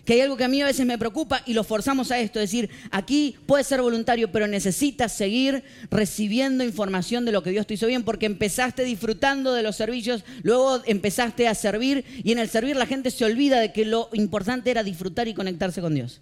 que 0.05 0.15
hay 0.15 0.21
algo 0.21 0.37
que 0.37 0.45
a 0.45 0.49
mí 0.49 0.61
a 0.61 0.67
veces 0.67 0.85
me 0.85 0.99
preocupa 0.99 1.43
y 1.47 1.55
lo 1.55 1.63
forzamos 1.63 2.11
a 2.11 2.19
esto, 2.19 2.41
es 2.41 2.51
decir, 2.51 2.71
aquí 2.91 3.37
puedes 3.47 3.67
ser 3.67 3.81
voluntario, 3.83 4.33
pero 4.33 4.49
necesitas 4.49 5.13
seguir 5.13 5.63
recibiendo 5.91 6.65
información 6.65 7.25
de 7.25 7.33
lo 7.33 7.43
que 7.43 7.51
Dios 7.51 7.67
te 7.67 7.75
hizo 7.75 7.87
bien, 7.87 8.03
porque 8.03 8.27
empezaste 8.27 8.85
disfrutando 8.85 9.55
de 9.55 9.63
los 9.63 9.77
servicios, 9.77 10.25
luego 10.43 10.83
empezaste 10.87 11.47
a 11.47 11.55
servir 11.55 12.05
y 12.25 12.33
en 12.33 12.39
el 12.39 12.49
servir 12.49 12.77
la 12.77 12.87
gente 12.87 13.11
se 13.11 13.25
olvida 13.25 13.61
de 13.61 13.73
que 13.73 13.85
lo 13.85 14.09
importante 14.13 14.71
era 14.71 14.83
disfrutar 14.83 15.29
y 15.29 15.35
conectarse 15.35 15.81
con 15.81 15.95
Dios. 15.95 16.21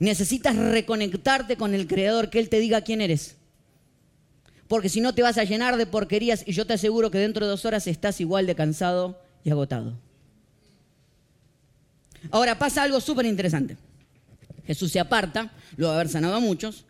Necesitas 0.00 0.56
reconectarte 0.56 1.56
con 1.56 1.74
el 1.74 1.86
Creador, 1.86 2.28
que 2.28 2.40
Él 2.40 2.48
te 2.48 2.58
diga 2.58 2.80
quién 2.80 3.00
eres. 3.00 3.36
Porque 4.66 4.88
si 4.88 5.00
no 5.00 5.14
te 5.14 5.22
vas 5.22 5.38
a 5.38 5.44
llenar 5.44 5.76
de 5.76 5.86
porquerías 5.86 6.42
y 6.44 6.54
yo 6.54 6.66
te 6.66 6.72
aseguro 6.72 7.12
que 7.12 7.18
dentro 7.18 7.46
de 7.46 7.50
dos 7.50 7.64
horas 7.66 7.86
estás 7.86 8.20
igual 8.20 8.46
de 8.48 8.56
cansado 8.56 9.20
y 9.44 9.50
agotado. 9.50 9.96
Ahora 12.30 12.58
pasa 12.58 12.82
algo 12.82 13.00
súper 13.00 13.26
interesante. 13.26 13.76
Jesús 14.66 14.92
se 14.92 15.00
aparta, 15.00 15.52
luego 15.76 15.92
de 15.92 16.00
haber 16.00 16.08
sanado 16.08 16.34
a 16.36 16.40
muchos, 16.40 16.84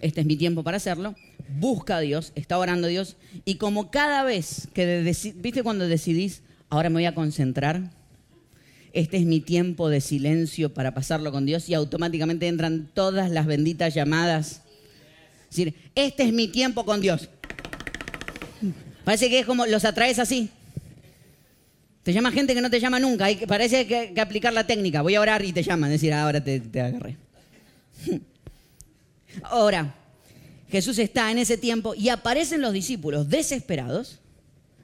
este 0.00 0.20
es 0.20 0.26
mi 0.26 0.36
tiempo 0.36 0.64
para 0.64 0.78
hacerlo, 0.78 1.14
busca 1.58 1.96
a 1.96 2.00
Dios, 2.00 2.32
está 2.34 2.58
orando 2.58 2.86
a 2.86 2.90
Dios, 2.90 3.16
y 3.44 3.56
como 3.56 3.90
cada 3.90 4.24
vez 4.24 4.68
que, 4.74 5.02
viste 5.36 5.62
cuando 5.62 5.86
decidís, 5.86 6.42
ahora 6.68 6.90
me 6.90 6.94
voy 6.94 7.06
a 7.06 7.14
concentrar, 7.14 7.90
este 8.92 9.16
es 9.16 9.24
mi 9.24 9.40
tiempo 9.40 9.88
de 9.88 10.00
silencio 10.00 10.72
para 10.74 10.94
pasarlo 10.94 11.32
con 11.32 11.46
Dios, 11.46 11.68
y 11.68 11.74
automáticamente 11.74 12.48
entran 12.48 12.90
todas 12.92 13.30
las 13.30 13.46
benditas 13.46 13.94
llamadas. 13.94 14.62
Es 15.50 15.56
decir, 15.56 15.74
este 15.94 16.24
es 16.24 16.32
mi 16.32 16.48
tiempo 16.48 16.84
con 16.84 17.00
Dios. 17.00 17.28
Parece 19.04 19.28
que 19.28 19.40
es 19.40 19.46
como, 19.46 19.66
los 19.66 19.84
atraes 19.84 20.18
así. 20.18 20.50
Te 22.04 22.12
llama 22.12 22.30
gente 22.30 22.54
que 22.54 22.60
no 22.60 22.70
te 22.70 22.78
llama 22.78 23.00
nunca. 23.00 23.24
Hay, 23.24 23.36
parece 23.46 23.86
que, 23.86 24.12
que 24.14 24.20
aplicar 24.20 24.52
la 24.52 24.66
técnica. 24.66 25.02
Voy 25.02 25.14
a 25.16 25.20
orar 25.20 25.44
y 25.44 25.52
te 25.52 25.62
llaman. 25.62 25.90
Decir, 25.90 26.12
ahora 26.12 26.44
te, 26.44 26.60
te 26.60 26.80
agarré. 26.80 27.16
Ahora, 29.42 29.92
Jesús 30.70 30.98
está 30.98 31.30
en 31.32 31.38
ese 31.38 31.56
tiempo 31.56 31.94
y 31.94 32.08
aparecen 32.08 32.60
los 32.60 32.72
discípulos 32.72 33.28
desesperados 33.28 34.20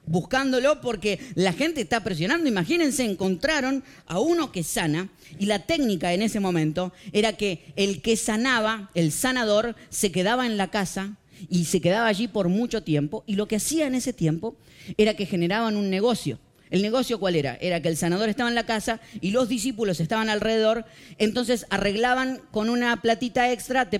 buscándolo 0.05 0.81
porque 0.81 1.19
la 1.35 1.53
gente 1.53 1.81
está 1.81 2.03
presionando. 2.03 2.49
Imagínense, 2.49 3.05
encontraron 3.05 3.83
a 4.07 4.19
uno 4.19 4.51
que 4.51 4.63
sana 4.63 5.09
y 5.39 5.45
la 5.45 5.59
técnica 5.59 6.13
en 6.13 6.21
ese 6.21 6.39
momento 6.39 6.91
era 7.13 7.33
que 7.33 7.63
el 7.75 8.01
que 8.01 8.17
sanaba, 8.17 8.89
el 8.93 9.11
sanador, 9.11 9.75
se 9.89 10.11
quedaba 10.11 10.45
en 10.45 10.57
la 10.57 10.69
casa 10.69 11.17
y 11.49 11.65
se 11.65 11.81
quedaba 11.81 12.07
allí 12.07 12.27
por 12.27 12.49
mucho 12.49 12.83
tiempo 12.83 13.23
y 13.25 13.35
lo 13.35 13.47
que 13.47 13.55
hacía 13.55 13.87
en 13.87 13.95
ese 13.95 14.13
tiempo 14.13 14.55
era 14.97 15.15
que 15.15 15.25
generaban 15.25 15.77
un 15.77 15.89
negocio. 15.89 16.39
¿El 16.71 16.81
negocio 16.81 17.19
cuál 17.19 17.35
era? 17.35 17.57
Era 17.59 17.81
que 17.81 17.89
el 17.89 17.97
sanador 17.97 18.29
estaba 18.29 18.47
en 18.47 18.55
la 18.55 18.65
casa 18.65 19.01
y 19.19 19.31
los 19.31 19.49
discípulos 19.49 19.99
estaban 19.99 20.29
alrededor, 20.29 20.85
entonces 21.17 21.65
arreglaban 21.69 22.41
con 22.51 22.69
una 22.69 23.01
platita 23.01 23.51
extra, 23.51 23.89
te, 23.89 23.99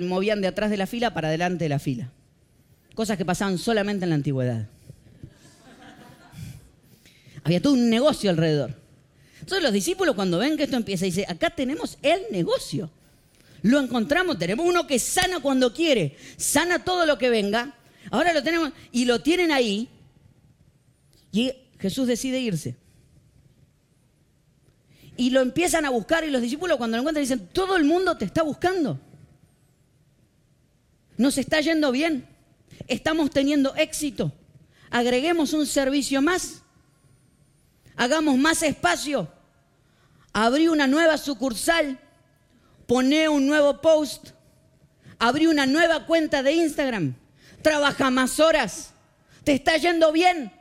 movían 0.00 0.40
de 0.40 0.48
atrás 0.48 0.70
de 0.70 0.78
la 0.78 0.86
fila 0.86 1.12
para 1.12 1.28
adelante 1.28 1.64
de 1.64 1.68
la 1.68 1.78
fila. 1.78 2.10
Cosas 2.94 3.18
que 3.18 3.26
pasaban 3.26 3.58
solamente 3.58 4.04
en 4.04 4.08
la 4.08 4.14
antigüedad. 4.14 4.66
Había 7.44 7.60
todo 7.60 7.74
un 7.74 7.90
negocio 7.90 8.30
alrededor. 8.30 8.74
Entonces 9.40 9.62
los 9.62 9.72
discípulos 9.72 10.14
cuando 10.14 10.38
ven 10.38 10.56
que 10.56 10.64
esto 10.64 10.76
empieza, 10.76 11.04
dicen, 11.04 11.26
acá 11.28 11.50
tenemos 11.50 11.98
el 12.00 12.22
negocio. 12.30 12.90
Lo 13.60 13.78
encontramos, 13.78 14.38
tenemos 14.38 14.64
uno 14.64 14.86
que 14.86 14.98
sana 14.98 15.40
cuando 15.40 15.74
quiere, 15.74 16.16
sana 16.38 16.82
todo 16.82 17.04
lo 17.04 17.18
que 17.18 17.28
venga. 17.28 17.74
Ahora 18.10 18.32
lo 18.32 18.42
tenemos 18.42 18.72
y 18.90 19.04
lo 19.04 19.20
tienen 19.20 19.52
ahí. 19.52 19.88
Y 21.30 21.52
Jesús 21.80 22.06
decide 22.06 22.38
irse. 22.40 22.76
Y 25.16 25.30
lo 25.30 25.40
empiezan 25.40 25.84
a 25.84 25.90
buscar 25.90 26.24
y 26.24 26.30
los 26.30 26.42
discípulos 26.42 26.78
cuando 26.78 26.96
lo 26.96 27.02
encuentran 27.02 27.22
dicen, 27.24 27.48
todo 27.52 27.76
el 27.76 27.84
mundo 27.84 28.16
te 28.16 28.24
está 28.24 28.42
buscando. 28.42 29.00
Nos 31.16 31.36
está 31.38 31.60
yendo 31.60 31.90
bien. 31.92 32.26
Estamos 32.86 33.30
teniendo 33.30 33.74
éxito. 33.76 34.32
Agreguemos 34.90 35.52
un 35.52 35.66
servicio 35.66 36.22
más. 36.22 36.62
Hagamos 37.96 38.38
más 38.38 38.62
espacio. 38.62 39.30
Abrí 40.32 40.68
una 40.68 40.86
nueva 40.86 41.18
sucursal. 41.18 41.98
Poné 42.86 43.28
un 43.28 43.46
nuevo 43.46 43.80
post. 43.80 44.30
Abrí 45.18 45.46
una 45.46 45.66
nueva 45.66 46.06
cuenta 46.06 46.42
de 46.42 46.52
Instagram. 46.52 47.14
Trabaja 47.62 48.10
más 48.10 48.40
horas. 48.40 48.94
Te 49.44 49.52
está 49.52 49.76
yendo 49.76 50.12
bien. 50.12 50.59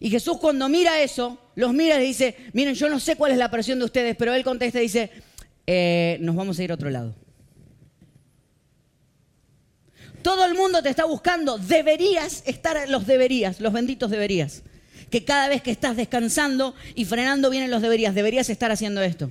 Y 0.00 0.10
Jesús 0.10 0.38
cuando 0.40 0.68
mira 0.68 1.00
eso, 1.00 1.38
los 1.54 1.72
mira 1.72 2.02
y 2.02 2.06
dice, 2.06 2.36
miren, 2.52 2.74
yo 2.74 2.88
no 2.88 2.98
sé 3.00 3.16
cuál 3.16 3.32
es 3.32 3.38
la 3.38 3.50
presión 3.50 3.78
de 3.78 3.84
ustedes, 3.84 4.16
pero 4.16 4.34
él 4.34 4.44
contesta 4.44 4.78
y 4.80 4.82
dice, 4.82 5.10
eh, 5.66 6.18
nos 6.20 6.34
vamos 6.34 6.58
a 6.58 6.64
ir 6.64 6.70
a 6.70 6.74
otro 6.74 6.90
lado. 6.90 7.14
Todo 10.22 10.46
el 10.46 10.54
mundo 10.54 10.82
te 10.82 10.88
está 10.88 11.04
buscando, 11.04 11.58
deberías 11.58 12.42
estar, 12.46 12.88
los 12.88 13.06
deberías, 13.06 13.60
los 13.60 13.72
benditos 13.72 14.10
deberías. 14.10 14.62
Que 15.10 15.24
cada 15.24 15.48
vez 15.48 15.62
que 15.62 15.70
estás 15.70 15.96
descansando 15.96 16.74
y 16.94 17.04
frenando 17.04 17.50
vienen 17.50 17.70
los 17.70 17.82
deberías, 17.82 18.14
deberías 18.14 18.48
estar 18.48 18.72
haciendo 18.72 19.02
esto. 19.02 19.30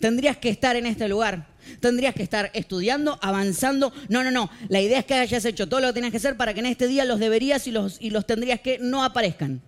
Tendrías 0.00 0.36
que 0.36 0.48
estar 0.48 0.76
en 0.76 0.86
este 0.86 1.08
lugar. 1.08 1.46
Tendrías 1.80 2.14
que 2.14 2.22
estar 2.22 2.50
estudiando, 2.52 3.18
avanzando. 3.22 3.92
No, 4.08 4.22
no, 4.24 4.30
no. 4.30 4.50
La 4.68 4.80
idea 4.80 4.98
es 4.98 5.04
que 5.04 5.14
hayas 5.14 5.44
hecho 5.44 5.68
todo 5.68 5.80
lo 5.80 5.88
que 5.88 5.94
tienes 5.94 6.10
que 6.10 6.18
hacer 6.18 6.36
para 6.36 6.52
que 6.52 6.60
en 6.60 6.66
este 6.66 6.88
día 6.88 7.04
los 7.04 7.20
deberías 7.20 7.66
y 7.66 7.70
los, 7.70 7.96
y 8.00 8.10
los 8.10 8.26
tendrías 8.26 8.60
que 8.60 8.78
no 8.78 9.04
aparezcan 9.04 9.62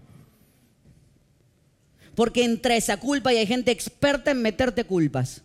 porque 2.21 2.45
entra 2.45 2.77
esa 2.77 2.99
culpa 2.99 3.33
y 3.33 3.39
hay 3.39 3.47
gente 3.47 3.71
experta 3.71 4.33
en 4.33 4.43
meterte 4.43 4.85
culpas. 4.85 5.41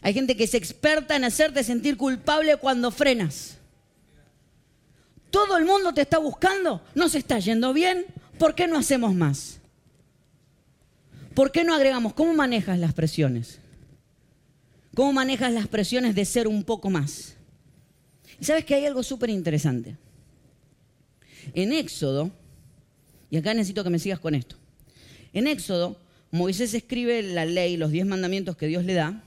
Hay 0.00 0.14
gente 0.14 0.36
que 0.36 0.44
es 0.44 0.54
experta 0.54 1.16
en 1.16 1.24
hacerte 1.24 1.64
sentir 1.64 1.96
culpable 1.96 2.56
cuando 2.58 2.92
frenas. 2.92 3.58
Todo 5.32 5.56
el 5.56 5.64
mundo 5.64 5.92
te 5.92 6.02
está 6.02 6.18
buscando, 6.18 6.80
no 6.94 7.08
se 7.08 7.18
está 7.18 7.40
yendo 7.40 7.72
bien, 7.72 8.06
¿por 8.38 8.54
qué 8.54 8.68
no 8.68 8.78
hacemos 8.78 9.16
más? 9.16 9.58
¿Por 11.34 11.50
qué 11.50 11.64
no 11.64 11.74
agregamos? 11.74 12.14
¿Cómo 12.14 12.32
manejas 12.32 12.78
las 12.78 12.94
presiones? 12.94 13.58
¿Cómo 14.94 15.12
manejas 15.12 15.52
las 15.52 15.66
presiones 15.66 16.14
de 16.14 16.24
ser 16.24 16.46
un 16.46 16.62
poco 16.62 16.88
más? 16.88 17.34
Y 18.40 18.44
sabes 18.44 18.64
que 18.64 18.76
hay 18.76 18.86
algo 18.86 19.02
súper 19.02 19.30
interesante. 19.30 19.96
En 21.52 21.72
Éxodo, 21.72 22.30
y 23.28 23.38
acá 23.38 23.52
necesito 23.54 23.82
que 23.82 23.90
me 23.90 23.98
sigas 23.98 24.20
con 24.20 24.36
esto. 24.36 24.56
En 25.36 25.46
Éxodo, 25.46 26.00
Moisés 26.30 26.72
escribe 26.72 27.22
la 27.22 27.44
ley, 27.44 27.76
los 27.76 27.90
diez 27.90 28.06
mandamientos 28.06 28.56
que 28.56 28.66
Dios 28.66 28.86
le 28.86 28.94
da 28.94 29.22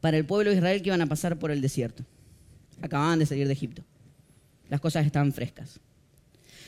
para 0.00 0.16
el 0.16 0.24
pueblo 0.24 0.50
de 0.50 0.56
Israel 0.56 0.82
que 0.82 0.88
iban 0.88 1.00
a 1.00 1.06
pasar 1.06 1.38
por 1.38 1.52
el 1.52 1.60
desierto. 1.60 2.02
Acababan 2.82 3.20
de 3.20 3.26
salir 3.26 3.46
de 3.46 3.52
Egipto. 3.52 3.84
Las 4.68 4.80
cosas 4.80 5.06
estaban 5.06 5.32
frescas. 5.32 5.78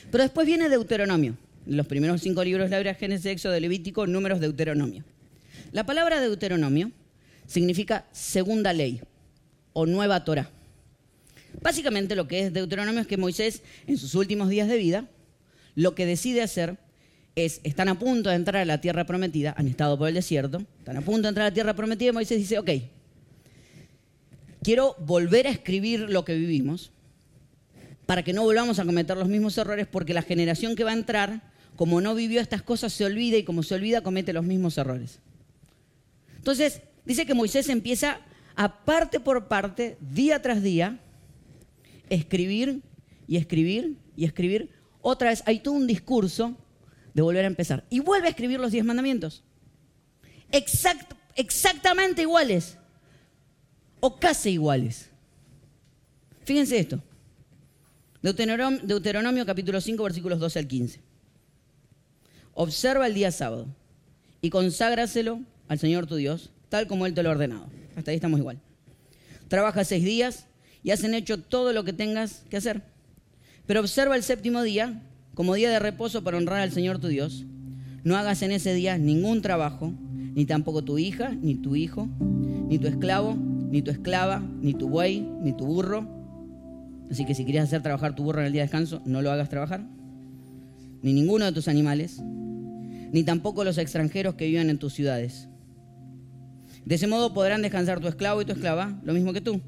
Pero 0.09 0.23
después 0.23 0.47
viene 0.47 0.69
Deuteronomio. 0.69 1.35
Los 1.65 1.85
primeros 1.87 2.21
cinco 2.21 2.41
libros 2.41 2.69
la 2.69 2.77
Biblia, 2.77 2.95
Génesis, 2.95 3.25
Éxodo, 3.25 3.59
Levítico, 3.59 4.07
números 4.07 4.39
Deuteronomio. 4.39 5.03
La 5.73 5.85
palabra 5.85 6.21
Deuteronomio 6.21 6.89
significa 7.47 8.05
segunda 8.13 8.71
ley 8.71 9.01
o 9.73 9.85
nueva 9.85 10.23
Torah. 10.23 10.49
Básicamente 11.61 12.15
lo 12.15 12.29
que 12.29 12.45
es 12.45 12.53
Deuteronomio 12.53 13.01
es 13.01 13.07
que 13.07 13.17
Moisés, 13.17 13.61
en 13.87 13.97
sus 13.97 14.15
últimos 14.15 14.47
días 14.47 14.69
de 14.69 14.77
vida, 14.77 15.09
lo 15.75 15.95
que 15.95 16.05
decide 16.05 16.41
hacer 16.41 16.77
es, 17.35 17.61
están 17.63 17.87
a 17.87 17.97
punto 17.97 18.29
de 18.29 18.35
entrar 18.35 18.61
a 18.61 18.65
la 18.65 18.81
tierra 18.81 19.05
prometida, 19.05 19.53
han 19.57 19.67
estado 19.67 19.97
por 19.97 20.07
el 20.07 20.13
desierto, 20.13 20.63
están 20.79 20.97
a 20.97 21.01
punto 21.01 21.23
de 21.23 21.29
entrar 21.29 21.47
a 21.47 21.49
la 21.49 21.53
tierra 21.53 21.73
prometida 21.73 22.11
Moisés 22.11 22.37
dice, 22.37 22.59
ok, 22.59 22.69
quiero 24.61 24.95
volver 24.99 25.47
a 25.47 25.51
escribir 25.51 26.01
lo 26.09 26.25
que 26.25 26.35
vivimos 26.35 26.91
para 28.05 28.23
que 28.23 28.33
no 28.33 28.43
volvamos 28.43 28.79
a 28.79 28.85
cometer 28.85 29.15
los 29.15 29.29
mismos 29.29 29.57
errores 29.57 29.87
porque 29.87 30.13
la 30.13 30.21
generación 30.21 30.75
que 30.75 30.83
va 30.83 30.91
a 30.91 30.95
entrar, 30.95 31.41
como 31.75 32.01
no 32.01 32.13
vivió 32.13 32.41
estas 32.41 32.61
cosas, 32.61 32.91
se 32.91 33.05
olvida 33.05 33.37
y 33.37 33.43
como 33.43 33.63
se 33.63 33.75
olvida 33.75 34.01
comete 34.01 34.33
los 34.33 34.43
mismos 34.43 34.77
errores. 34.77 35.19
Entonces, 36.37 36.81
dice 37.05 37.25
que 37.25 37.33
Moisés 37.33 37.69
empieza 37.69 38.19
a 38.55 38.83
parte 38.83 39.19
por 39.19 39.47
parte, 39.47 39.97
día 40.01 40.41
tras 40.41 40.61
día, 40.61 40.99
escribir 42.09 42.81
y 43.27 43.37
escribir 43.37 43.95
y 44.17 44.25
escribir. 44.25 44.69
Otra 45.01 45.29
vez, 45.29 45.41
hay 45.45 45.59
todo 45.59 45.75
un 45.75 45.87
discurso 45.87 46.57
de 47.13 47.21
volver 47.21 47.45
a 47.45 47.47
empezar. 47.47 47.85
Y 47.89 47.99
vuelve 47.99 48.27
a 48.27 48.31
escribir 48.31 48.59
los 48.59 48.71
diez 48.71 48.85
mandamientos. 48.85 49.43
exactamente 51.35 52.21
iguales. 52.21 52.77
O 53.99 54.19
casi 54.19 54.51
iguales. 54.51 55.09
Fíjense 56.43 56.79
esto. 56.79 57.01
Deuteronomio, 58.21 59.45
capítulo 59.45 59.81
5 59.81 60.03
versículos 60.03 60.39
12 60.39 60.59
al 60.59 60.67
15. 60.67 61.01
Observa 62.53 63.07
el 63.07 63.13
día 63.13 63.31
sábado 63.31 63.67
y 64.41 64.49
conságraselo 64.49 65.41
al 65.67 65.79
Señor 65.79 66.05
tu 66.05 66.15
Dios, 66.15 66.51
tal 66.69 66.87
como 66.87 67.05
Él 67.05 67.13
te 67.13 67.23
lo 67.23 67.29
ha 67.29 67.33
ordenado. 67.33 67.67
Hasta 67.95 68.11
ahí 68.11 68.15
estamos 68.15 68.39
igual. 68.39 68.59
Trabaja 69.47 69.83
seis 69.83 70.03
días 70.03 70.45
y 70.83 70.91
hacen 70.91 71.13
hecho 71.13 71.39
todo 71.39 71.73
lo 71.73 71.83
que 71.83 71.93
tengas 71.93 72.43
que 72.49 72.57
hacer. 72.57 72.81
Pero 73.65 73.79
observa 73.79 74.15
el 74.15 74.23
séptimo 74.23 74.61
día 74.63 75.01
como 75.41 75.55
día 75.55 75.71
de 75.71 75.79
reposo 75.79 76.23
para 76.23 76.37
honrar 76.37 76.61
al 76.61 76.71
Señor 76.71 76.99
tu 76.99 77.07
Dios. 77.07 77.47
No 78.03 78.15
hagas 78.15 78.43
en 78.43 78.51
ese 78.51 78.75
día 78.75 78.99
ningún 78.99 79.41
trabajo, 79.41 79.91
ni 80.35 80.45
tampoco 80.45 80.83
tu 80.83 80.99
hija, 80.99 81.31
ni 81.31 81.55
tu 81.55 81.75
hijo, 81.75 82.07
ni 82.19 82.77
tu 82.77 82.85
esclavo, 82.85 83.35
ni 83.35 83.81
tu 83.81 83.89
esclava, 83.89 84.39
ni 84.61 84.75
tu 84.75 84.87
buey, 84.87 85.27
ni 85.41 85.51
tu 85.53 85.65
burro. 85.65 86.07
Así 87.09 87.25
que 87.25 87.33
si 87.33 87.43
quieres 87.43 87.63
hacer 87.63 87.81
trabajar 87.81 88.13
tu 88.13 88.21
burro 88.21 88.41
en 88.41 88.45
el 88.45 88.53
día 88.53 88.61
de 88.61 88.65
descanso, 88.65 89.01
no 89.03 89.23
lo 89.23 89.31
hagas 89.31 89.49
trabajar. 89.49 89.83
Ni 91.01 91.11
ninguno 91.11 91.45
de 91.45 91.53
tus 91.53 91.67
animales, 91.67 92.21
ni 92.21 93.23
tampoco 93.23 93.63
los 93.63 93.79
extranjeros 93.79 94.35
que 94.35 94.45
vivan 94.45 94.69
en 94.69 94.77
tus 94.77 94.93
ciudades. 94.93 95.49
De 96.85 96.93
ese 96.93 97.07
modo 97.07 97.33
podrán 97.33 97.63
descansar 97.63 97.99
tu 97.99 98.07
esclavo 98.07 98.43
y 98.43 98.45
tu 98.45 98.51
esclava, 98.51 99.01
lo 99.03 99.11
mismo 99.11 99.33
que 99.33 99.41
tú. 99.41 99.59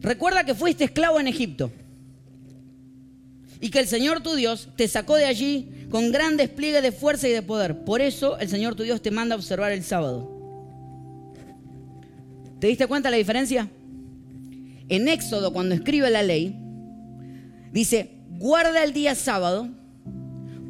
Recuerda 0.00 0.44
que 0.44 0.54
fuiste 0.54 0.84
esclavo 0.84 1.20
en 1.20 1.26
Egipto 1.26 1.70
y 3.60 3.70
que 3.70 3.80
el 3.80 3.86
Señor 3.86 4.22
tu 4.22 4.34
Dios 4.34 4.68
te 4.76 4.86
sacó 4.88 5.16
de 5.16 5.24
allí 5.24 5.86
con 5.90 6.12
gran 6.12 6.36
despliegue 6.36 6.80
de 6.80 6.92
fuerza 6.92 7.28
y 7.28 7.32
de 7.32 7.42
poder. 7.42 7.84
Por 7.84 8.00
eso 8.00 8.38
el 8.38 8.48
Señor 8.48 8.74
tu 8.74 8.82
Dios 8.82 9.02
te 9.02 9.10
manda 9.10 9.34
a 9.34 9.38
observar 9.38 9.72
el 9.72 9.82
sábado. 9.82 10.30
¿Te 12.60 12.66
diste 12.66 12.86
cuenta 12.86 13.10
la 13.10 13.16
diferencia? 13.16 13.68
En 14.88 15.08
Éxodo, 15.08 15.52
cuando 15.52 15.74
escribe 15.74 16.10
la 16.10 16.22
ley, 16.22 16.56
dice, 17.72 18.10
guarda 18.38 18.82
el 18.84 18.92
día 18.92 19.14
sábado 19.14 19.68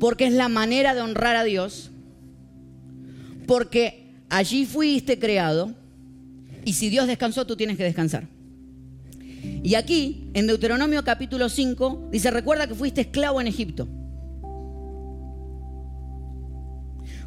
porque 0.01 0.27
es 0.27 0.33
la 0.33 0.49
manera 0.49 0.95
de 0.95 1.01
honrar 1.01 1.37
a 1.37 1.45
Dios, 1.45 1.91
porque 3.47 4.13
allí 4.29 4.67
fuiste 4.67 5.19
creado 5.19 5.75
y 6.65 6.75
si 6.75 6.91
Dios 6.91 7.07
descansó, 7.07 7.47
tú 7.47 7.57
tienes 7.57 7.77
que 7.77 7.85
descansar. 7.85 8.29
Y 9.63 9.75
aquí, 9.75 10.31
en 10.35 10.47
Deuteronomio 10.47 11.05
capítulo 11.05 11.49
5, 11.49 12.09
dice, 12.13 12.31
recuerda 12.31 12.67
que 12.67 12.75
fuiste 12.75 13.03
esclavo 13.03 13.41
en 13.41 13.47
Egipto. 13.47 13.89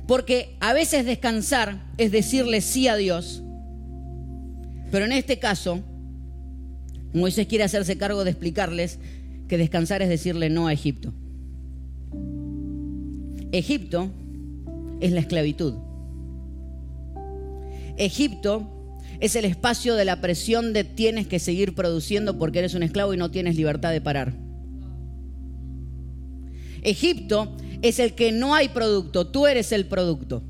Porque 0.07 0.55
a 0.59 0.73
veces 0.73 1.05
descansar 1.05 1.81
es 1.97 2.11
decirle 2.11 2.61
sí 2.61 2.87
a 2.87 2.95
Dios, 2.95 3.43
pero 4.91 5.05
en 5.05 5.13
este 5.13 5.39
caso, 5.39 5.79
Moisés 7.13 7.47
quiere 7.47 7.63
hacerse 7.63 7.97
cargo 7.97 8.23
de 8.23 8.31
explicarles 8.31 8.99
que 9.47 9.57
descansar 9.57 10.01
es 10.01 10.09
decirle 10.09 10.49
no 10.49 10.67
a 10.67 10.73
Egipto. 10.73 11.13
Egipto 13.51 14.09
es 14.99 15.11
la 15.11 15.19
esclavitud. 15.19 15.75
Egipto 17.97 18.80
es 19.21 19.35
el 19.35 19.45
espacio 19.45 19.95
de 19.95 20.03
la 20.03 20.19
presión 20.19 20.73
de 20.73 20.83
tienes 20.83 21.27
que 21.27 21.37
seguir 21.37 21.75
produciendo 21.75 22.37
porque 22.39 22.59
eres 22.59 22.73
un 22.73 22.81
esclavo 22.81 23.13
y 23.13 23.17
no 23.17 23.29
tienes 23.29 23.55
libertad 23.55 23.91
de 23.91 24.01
parar. 24.01 24.33
Egipto 26.81 27.55
es 27.83 27.99
el 27.99 28.15
que 28.15 28.31
no 28.31 28.55
hay 28.55 28.69
producto, 28.69 29.27
tú 29.27 29.45
eres 29.45 29.71
el 29.71 29.85
producto. 29.85 30.43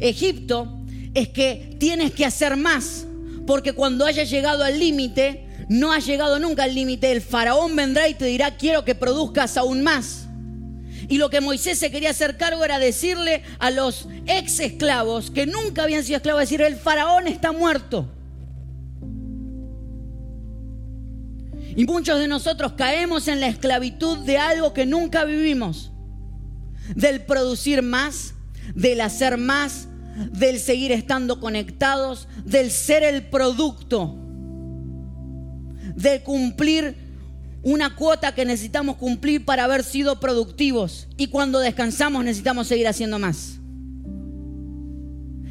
Egipto 0.00 0.84
es 1.14 1.28
que 1.28 1.76
tienes 1.78 2.10
que 2.10 2.24
hacer 2.24 2.56
más, 2.56 3.06
porque 3.46 3.72
cuando 3.72 4.04
hayas 4.04 4.28
llegado 4.28 4.64
al 4.64 4.80
límite, 4.80 5.46
no 5.68 5.92
has 5.92 6.04
llegado 6.04 6.40
nunca 6.40 6.64
al 6.64 6.74
límite, 6.74 7.12
el 7.12 7.20
faraón 7.20 7.76
vendrá 7.76 8.08
y 8.08 8.14
te 8.14 8.24
dirá, 8.24 8.56
quiero 8.56 8.84
que 8.84 8.96
produzcas 8.96 9.56
aún 9.56 9.82
más. 9.82 10.21
Y 11.08 11.18
lo 11.18 11.30
que 11.30 11.40
Moisés 11.40 11.78
se 11.78 11.90
quería 11.90 12.10
hacer 12.10 12.36
cargo 12.36 12.64
era 12.64 12.78
decirle 12.78 13.42
a 13.58 13.70
los 13.70 14.08
ex 14.26 14.60
esclavos 14.60 15.30
que 15.30 15.46
nunca 15.46 15.82
habían 15.82 16.04
sido 16.04 16.16
esclavos, 16.16 16.40
decir, 16.40 16.62
el 16.62 16.76
faraón 16.76 17.26
está 17.26 17.52
muerto. 17.52 18.08
Y 21.74 21.86
muchos 21.86 22.18
de 22.18 22.28
nosotros 22.28 22.72
caemos 22.72 23.28
en 23.28 23.40
la 23.40 23.48
esclavitud 23.48 24.18
de 24.18 24.38
algo 24.38 24.74
que 24.74 24.84
nunca 24.84 25.24
vivimos. 25.24 25.90
Del 26.94 27.22
producir 27.22 27.82
más, 27.82 28.34
del 28.74 29.00
hacer 29.00 29.38
más, 29.38 29.88
del 30.32 30.60
seguir 30.60 30.92
estando 30.92 31.40
conectados, 31.40 32.28
del 32.44 32.70
ser 32.70 33.02
el 33.02 33.22
producto, 33.24 34.14
de 35.96 36.22
cumplir 36.22 36.96
una 37.62 37.94
cuota 37.94 38.34
que 38.34 38.44
necesitamos 38.44 38.96
cumplir 38.96 39.44
para 39.44 39.64
haber 39.64 39.84
sido 39.84 40.18
productivos. 40.20 41.08
Y 41.16 41.28
cuando 41.28 41.58
descansamos 41.60 42.24
necesitamos 42.24 42.66
seguir 42.66 42.88
haciendo 42.88 43.18
más. 43.18 43.58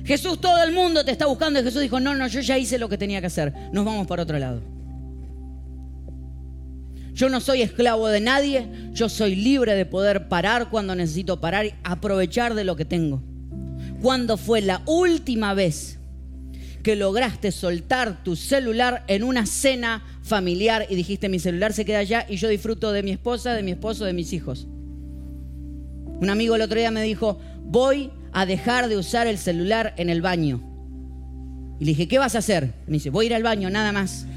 Jesús, 0.03 0.41
todo 0.41 0.61
el 0.63 0.73
mundo 0.73 1.05
te 1.05 1.11
está 1.11 1.27
buscando 1.27 1.59
y 1.59 1.63
Jesús 1.63 1.81
dijo, 1.81 1.99
no, 1.99 2.15
no, 2.15 2.27
yo 2.27 2.41
ya 2.41 2.57
hice 2.57 2.79
lo 2.79 2.89
que 2.89 2.97
tenía 2.97 3.21
que 3.21 3.27
hacer. 3.27 3.53
Nos 3.71 3.85
vamos 3.85 4.07
para 4.07 4.23
otro 4.23 4.37
lado. 4.39 4.61
Yo 7.13 7.29
no 7.29 7.39
soy 7.39 7.61
esclavo 7.61 8.07
de 8.07 8.19
nadie, 8.19 8.67
yo 8.93 9.09
soy 9.09 9.35
libre 9.35 9.75
de 9.75 9.85
poder 9.85 10.27
parar 10.27 10.69
cuando 10.69 10.95
necesito 10.95 11.39
parar 11.39 11.65
y 11.65 11.73
aprovechar 11.83 12.55
de 12.55 12.63
lo 12.63 12.75
que 12.75 12.85
tengo. 12.85 13.21
¿Cuándo 14.01 14.37
fue 14.37 14.61
la 14.61 14.81
última 14.85 15.53
vez 15.53 15.99
que 16.81 16.95
lograste 16.95 17.51
soltar 17.51 18.23
tu 18.23 18.35
celular 18.35 19.03
en 19.07 19.23
una 19.23 19.45
cena 19.45 20.03
familiar 20.23 20.85
y 20.89 20.95
dijiste 20.95 21.29
mi 21.29 21.39
celular 21.39 21.73
se 21.73 21.85
queda 21.85 21.99
allá 21.99 22.25
y 22.27 22.37
yo 22.37 22.47
disfruto 22.47 22.91
de 22.91 23.03
mi 23.03 23.11
esposa, 23.11 23.53
de 23.53 23.63
mi 23.63 23.71
esposo, 23.71 24.05
de 24.05 24.13
mis 24.13 24.33
hijos. 24.33 24.67
Un 26.05 26.29
amigo 26.29 26.55
el 26.55 26.61
otro 26.61 26.77
día 26.77 26.91
me 26.91 27.01
dijo, 27.01 27.39
voy 27.63 28.11
a 28.31 28.45
dejar 28.45 28.89
de 28.89 28.97
usar 28.97 29.27
el 29.27 29.37
celular 29.37 29.93
en 29.97 30.09
el 30.09 30.21
baño. 30.21 30.61
Y 31.79 31.85
le 31.85 31.91
dije, 31.91 32.07
¿qué 32.07 32.19
vas 32.19 32.35
a 32.35 32.39
hacer? 32.39 32.73
Me 32.85 32.93
dice, 32.93 33.09
voy 33.09 33.25
a 33.25 33.27
ir 33.27 33.35
al 33.35 33.43
baño, 33.43 33.69
nada 33.69 33.91
más. 33.91 34.27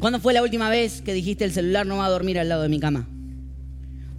¿Cuándo 0.00 0.18
fue 0.18 0.32
la 0.32 0.42
última 0.42 0.70
vez 0.70 1.02
que 1.02 1.12
dijiste 1.12 1.44
el 1.44 1.52
celular 1.52 1.86
no 1.86 1.98
va 1.98 2.06
a 2.06 2.10
dormir 2.10 2.38
al 2.38 2.48
lado 2.48 2.62
de 2.62 2.68
mi 2.70 2.80
cama? 2.80 3.06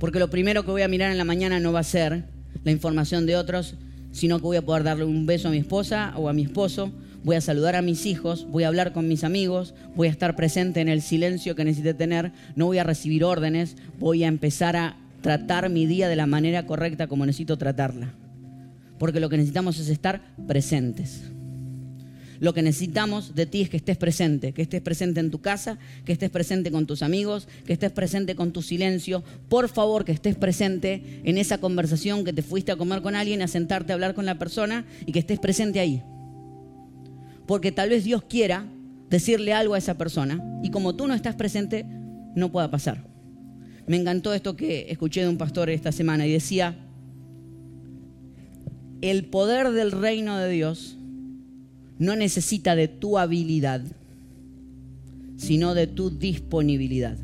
Porque 0.02 0.18
lo 0.18 0.32
primero 0.32 0.66
que 0.66 0.72
voy 0.72 0.82
a 0.82 0.88
mirar 0.88 1.12
en 1.12 1.20
la 1.20 1.26
mañana 1.26 1.60
no 1.60 1.72
va 1.72 1.82
a 1.82 1.84
ser 1.84 2.24
la 2.64 2.72
información 2.72 3.28
de 3.28 3.36
otros, 3.36 3.76
sino 4.12 4.40
que 4.40 4.46
voy 4.46 4.58
a 4.58 4.66
poder 4.66 4.82
darle 4.82 5.06
un 5.06 5.28
beso 5.28 5.48
a 5.48 5.52
mi 5.52 5.60
esposa 5.60 6.14
o 6.18 6.28
a 6.28 6.34
mi 6.34 6.42
esposo, 6.42 6.92
voy 7.24 7.36
a 7.36 7.42
saludar 7.42 7.76
a 7.76 7.84
mis 7.84 8.08
hijos, 8.08 8.48
voy 8.50 8.64
a 8.64 8.70
hablar 8.70 8.94
con 8.94 9.08
mis 9.08 9.24
amigos, 9.24 9.76
voy 9.96 10.08
a 10.08 10.12
estar 10.12 10.36
presente 10.36 10.82
en 10.82 10.90
el 10.90 11.04
silencio 11.04 11.56
que 11.56 11.66
necesite 11.66 11.94
tener, 11.94 12.32
no 12.56 12.66
voy 12.66 12.80
a 12.80 12.84
recibir 12.84 13.24
órdenes, 13.24 13.78
voy 14.00 14.24
a 14.24 14.28
empezar 14.28 14.76
a 14.76 14.98
tratar 15.22 15.70
mi 15.70 15.86
día 15.86 16.10
de 16.10 16.16
la 16.16 16.26
manera 16.26 16.66
correcta 16.66 17.06
como 17.06 17.28
necesito 17.28 17.60
tratarla. 17.60 18.12
Porque 18.98 19.20
lo 19.20 19.30
que 19.30 19.38
necesitamos 19.38 19.78
es 19.78 19.88
estar 19.88 20.24
presentes. 20.48 21.32
Lo 22.42 22.56
que 22.56 22.64
necesitamos 22.64 23.36
de 23.36 23.46
ti 23.46 23.62
es 23.62 23.70
que 23.70 23.78
estés 23.78 23.98
presente, 23.98 24.52
que 24.52 24.64
estés 24.64 24.82
presente 24.82 25.20
en 25.20 25.30
tu 25.30 25.42
casa, 25.42 25.78
que 26.06 26.12
estés 26.12 26.32
presente 26.32 26.72
con 26.72 26.88
tus 26.88 27.04
amigos, 27.04 27.48
que 27.68 27.74
estés 27.74 27.92
presente 27.92 28.36
con 28.36 28.52
tu 28.52 28.64
silencio. 28.64 29.24
Por 29.48 29.70
favor, 29.70 30.06
que 30.06 30.12
estés 30.12 30.36
presente 30.36 31.22
en 31.24 31.38
esa 31.38 31.60
conversación 31.60 32.26
que 32.26 32.34
te 32.34 32.42
fuiste 32.42 32.72
a 32.72 32.78
comer 32.78 33.04
con 33.04 33.16
alguien, 33.16 33.44
a 33.44 33.48
sentarte 33.48 33.92
a 33.92 33.94
hablar 33.94 34.16
con 34.16 34.26
la 34.26 34.40
persona 34.40 34.86
y 35.06 35.12
que 35.12 35.20
estés 35.20 35.38
presente 35.38 35.80
ahí. 35.80 36.02
Porque 37.46 37.72
tal 37.72 37.90
vez 37.90 38.06
Dios 38.06 38.24
quiera 38.24 38.66
decirle 39.08 39.54
algo 39.54 39.76
a 39.76 39.78
esa 39.78 40.00
persona 40.00 40.44
y 40.64 40.72
como 40.72 40.96
tú 40.96 41.06
no 41.06 41.14
estás 41.14 41.36
presente, 41.36 41.86
no 42.36 42.52
pueda 42.52 42.72
pasar. 42.72 43.06
Me 43.86 43.98
encantó 43.98 44.34
esto 44.34 44.56
que 44.56 44.88
escuché 44.90 45.22
de 45.22 45.30
un 45.30 45.38
pastor 45.38 45.70
esta 45.70 45.92
semana 45.92 46.26
y 46.26 46.32
decía, 46.32 46.76
el 49.02 49.26
poder 49.26 49.70
del 49.70 49.92
reino 49.92 50.40
de 50.40 50.50
Dios 50.50 50.98
no 52.02 52.16
necesita 52.16 52.76
de 52.76 52.88
tu 52.88 53.20
habilidad, 53.20 53.84
sino 55.38 55.76
de 55.76 55.86
tu 55.86 56.10
disponibilidad. 56.10 57.16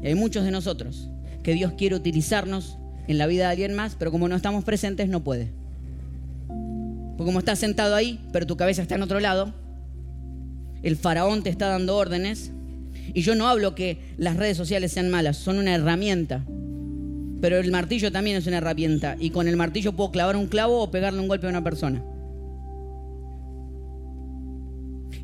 Y 0.00 0.06
hay 0.06 0.14
muchos 0.14 0.44
de 0.44 0.52
nosotros 0.52 1.08
que 1.42 1.54
Dios 1.54 1.72
quiere 1.72 1.96
utilizarnos 1.96 2.78
en 3.08 3.18
la 3.18 3.26
vida 3.26 3.46
de 3.46 3.50
alguien 3.50 3.74
más, 3.74 3.96
pero 3.98 4.12
como 4.12 4.28
no 4.28 4.36
estamos 4.36 4.62
presentes 4.62 5.08
no 5.08 5.24
puede. 5.24 5.50
Porque 6.46 7.24
como 7.24 7.40
estás 7.40 7.58
sentado 7.58 7.96
ahí, 7.96 8.20
pero 8.30 8.46
tu 8.46 8.56
cabeza 8.56 8.80
está 8.80 8.94
en 8.94 9.02
otro 9.02 9.18
lado, 9.18 9.52
el 10.84 10.94
faraón 10.94 11.42
te 11.42 11.50
está 11.50 11.66
dando 11.66 11.96
órdenes, 11.96 12.52
y 13.12 13.22
yo 13.22 13.34
no 13.34 13.48
hablo 13.48 13.74
que 13.74 13.98
las 14.18 14.36
redes 14.36 14.56
sociales 14.56 14.92
sean 14.92 15.10
malas, 15.10 15.36
son 15.36 15.58
una 15.58 15.74
herramienta. 15.74 16.44
Pero 17.40 17.58
el 17.58 17.72
martillo 17.72 18.12
también 18.12 18.36
es 18.36 18.46
una 18.46 18.58
herramienta, 18.58 19.16
y 19.18 19.30
con 19.30 19.48
el 19.48 19.56
martillo 19.56 19.96
puedo 19.96 20.12
clavar 20.12 20.36
un 20.36 20.46
clavo 20.46 20.80
o 20.80 20.92
pegarle 20.92 21.18
un 21.18 21.26
golpe 21.26 21.48
a 21.48 21.50
una 21.50 21.64
persona. 21.64 22.04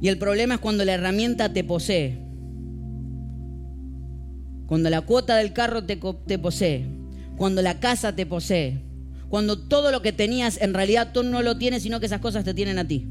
Y 0.01 0.09
el 0.09 0.19
problema 0.19 0.55
es 0.55 0.61
cuando 0.61 0.85
la 0.85 0.95
herramienta 0.95 1.53
te 1.53 1.65
posee. 1.65 2.19
Cuando 4.67 4.91
la 4.91 5.01
cuota 5.03 5.37
del 5.37 5.53
carro 5.53 5.85
te, 5.85 5.97
posee. 6.39 6.87
Cuando 7.37 7.63
la 7.63 7.79
casa 7.79 8.15
te 8.15 8.27
posee. 8.27 8.83
Cuando 9.29 9.59
todo 9.59 9.91
lo 9.91 10.03
que 10.03 10.13
tenías 10.13 10.61
en 10.61 10.75
realidad 10.75 11.13
tú 11.13 11.23
no 11.23 11.43
lo 11.43 11.57
tienes, 11.57 11.83
sino 11.83 12.01
que 12.01 12.07
esas 12.07 12.21
cosas 12.21 12.45
te 12.45 12.55
tienen 12.55 12.79
a 12.79 12.87
ti. 12.87 13.07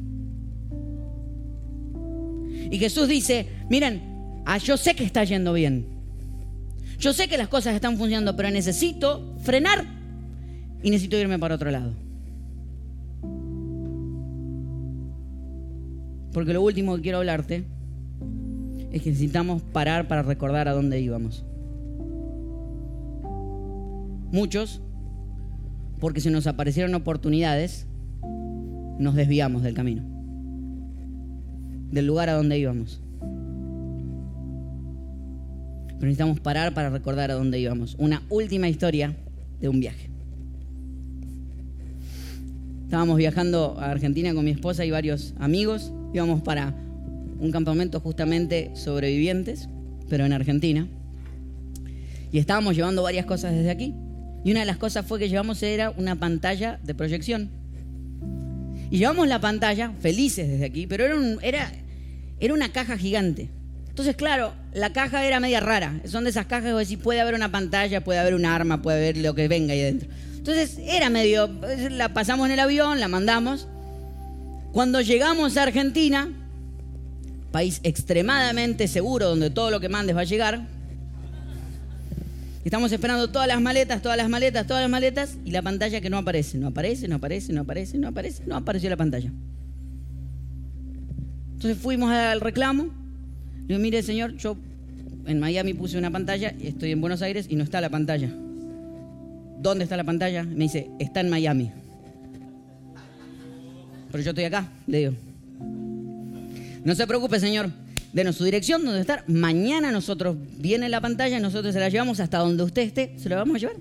Y 2.71 2.77
Jesús 2.77 3.07
dice, 3.07 3.47
miren, 3.69 4.41
ah, 4.45 4.57
yo 4.57 4.77
sé 4.77 4.95
que 4.95 5.03
está 5.03 5.23
yendo 5.23 5.53
bien. 5.53 5.87
Yo 6.99 7.13
sé 7.13 7.27
que 7.27 7.37
las 7.37 7.47
cosas 7.47 7.75
están 7.75 7.97
funcionando, 7.97 8.35
pero 8.35 8.49
necesito 8.49 9.35
frenar 9.41 9.85
y 10.81 10.89
necesito 10.89 11.17
irme 11.17 11.37
para 11.39 11.55
otro 11.55 11.71
lado. 11.71 12.04
Porque 16.35 16.51
lo 16.51 16.61
último 16.61 16.97
que 16.97 17.01
quiero 17.01 17.19
hablarte 17.19 17.63
es 18.91 19.01
que 19.01 19.09
necesitamos 19.09 19.61
parar 19.61 20.09
para 20.09 20.21
recordar 20.21 20.67
a 20.67 20.73
dónde 20.73 20.99
íbamos. 20.99 21.45
Muchos, 24.33 24.81
porque 26.01 26.19
se 26.19 26.31
nos 26.31 26.45
aparecieron 26.45 26.93
oportunidades, 26.93 27.87
nos 28.99 29.15
desviamos 29.15 29.63
del 29.63 29.75
camino, 29.75 30.03
del 31.91 32.05
lugar 32.05 32.27
a 32.27 32.33
donde 32.33 32.59
íbamos. 32.59 33.01
Pero 35.87 36.01
necesitamos 36.01 36.41
parar 36.41 36.73
para 36.73 36.89
recordar 36.89 37.31
a 37.31 37.35
dónde 37.35 37.61
íbamos. 37.61 37.95
Una 37.97 38.23
última 38.29 38.67
historia 38.67 39.15
de 39.61 39.69
un 39.69 39.79
viaje. 39.79 40.09
Estábamos 42.83 43.15
viajando 43.15 43.77
a 43.79 43.89
Argentina 43.89 44.33
con 44.33 44.43
mi 44.43 44.51
esposa 44.51 44.83
y 44.83 44.91
varios 44.91 45.33
amigos 45.39 45.93
íbamos 46.17 46.41
para 46.41 46.73
un 47.39 47.51
campamento 47.51 47.99
justamente 47.99 48.71
sobrevivientes, 48.75 49.69
pero 50.10 50.25
en 50.25 50.34
Argentina. 50.34 50.88
Y 52.32 52.39
estábamos 52.39 52.75
llevando 52.75 53.04
varias 53.04 53.25
cosas 53.25 53.54
desde 53.54 53.71
aquí. 53.71 53.93
Y 54.43 54.51
una 54.51 54.62
de 54.62 54.65
las 54.65 54.78
cosas 54.78 55.06
fue 55.06 55.19
que 55.19 55.30
llevamos 55.30 55.63
era 55.63 55.89
una 55.91 56.15
pantalla 56.15 56.80
de 56.84 56.93
proyección. 56.93 57.49
Y 58.91 58.97
llevamos 58.97 59.28
la 59.28 59.39
pantalla, 59.39 59.91
felices 59.99 60.47
desde 60.47 60.65
aquí, 60.65 60.86
pero 60.88 61.06
era, 61.06 61.15
un, 61.15 61.39
era, 61.41 61.71
era 62.39 62.54
una 62.54 62.69
caja 62.69 62.97
gigante. 62.97 63.49
Entonces, 63.89 64.15
claro, 64.15 64.54
la 64.73 64.91
caja 64.93 65.25
era 65.25 65.39
media 65.39 65.62
rara. 65.62 66.01
Son 66.06 66.25
de 66.25 66.30
esas 66.30 66.45
cajas 66.45 66.78
que 66.78 66.86
si 66.86 66.97
puede 66.97 67.21
haber 67.21 67.34
una 67.34 67.51
pantalla, 67.51 68.04
puede 68.04 68.19
haber 68.19 68.36
un 68.36 68.45
arma, 68.45 68.82
puede 68.82 68.97
haber 68.97 69.17
lo 69.17 69.34
que 69.34 69.47
venga 69.47 69.73
ahí 69.73 69.82
adentro. 69.82 70.10
Entonces, 70.36 70.78
era 70.86 71.10
medio, 71.10 71.49
la 71.89 72.13
pasamos 72.13 72.45
en 72.45 72.51
el 72.51 72.60
avión, 72.60 72.99
la 72.99 73.08
mandamos. 73.08 73.67
Cuando 74.75 74.99
llegamos 74.99 75.55
a 75.55 75.63
Argentina, 75.63 76.27
país 77.53 77.79
extremadamente 77.83 78.89
seguro 78.89 79.29
donde 79.29 79.49
todo 79.49 79.71
lo 79.71 79.79
que 79.79 79.88
mandes 79.88 80.17
va 80.17 80.21
a 80.21 80.25
llegar, 80.25 80.67
Estamos 82.65 82.91
esperando 82.91 83.29
todas 83.29 83.47
las 83.47 83.61
maletas, 83.61 84.01
todas 84.01 84.17
las 84.17 84.27
maletas, 84.27 84.67
todas 84.67 84.81
las 84.81 84.89
maletas 84.89 85.38
y 85.45 85.51
la 85.51 85.61
pantalla 85.61 86.01
que 86.01 86.09
no 86.09 86.17
aparece, 86.17 86.57
no 86.57 86.67
aparece, 86.67 87.07
no 87.07 87.15
aparece, 87.15 87.53
no 87.53 87.61
aparece, 87.61 87.97
no 87.97 88.07
aparece, 88.09 88.43
no 88.45 88.55
apareció 88.57 88.89
la 88.89 88.97
pantalla. 88.97 89.31
Entonces 91.53 91.77
fuimos 91.77 92.11
al 92.11 92.41
reclamo. 92.41 92.85
Le 93.61 93.67
digo, 93.67 93.79
mire 93.79 94.03
señor, 94.03 94.35
yo 94.35 94.57
en 95.25 95.39
Miami 95.39 95.73
puse 95.73 95.97
una 95.97 96.11
pantalla 96.11 96.53
y 96.59 96.67
estoy 96.67 96.91
en 96.91 96.99
Buenos 96.99 97.21
Aires 97.21 97.45
y 97.47 97.55
no 97.55 97.63
está 97.63 97.79
la 97.79 97.89
pantalla. 97.89 98.29
¿Dónde 99.61 99.85
está 99.85 99.95
la 99.95 100.03
pantalla? 100.03 100.43
Me 100.43 100.65
dice, 100.65 100.89
está 100.99 101.21
en 101.21 101.29
Miami. 101.29 101.71
Pero 104.15 104.23
yo 104.23 104.30
estoy 104.30 104.45
acá, 104.45 104.71
le 104.88 104.97
digo. 104.99 105.13
No 106.86 106.95
se 106.95 107.06
preocupe, 107.06 107.38
señor 107.38 107.69
denos 108.13 108.38
su 108.38 108.45
dirección, 108.45 108.86
dónde 108.86 109.01
estar. 109.01 109.25
Mañana 109.28 109.91
nosotros 109.91 110.38
viene 110.58 110.88
la 110.88 111.01
pantalla, 111.01 111.38
nosotros 111.41 111.73
se 111.73 111.82
la 111.82 111.89
llevamos 111.89 112.21
hasta 112.21 112.38
donde 112.38 112.63
usted 112.63 112.84
esté, 112.84 113.13
se 113.17 113.28
la 113.28 113.36
vamos 113.36 113.58
a 113.58 113.60
llevar. 113.60 113.75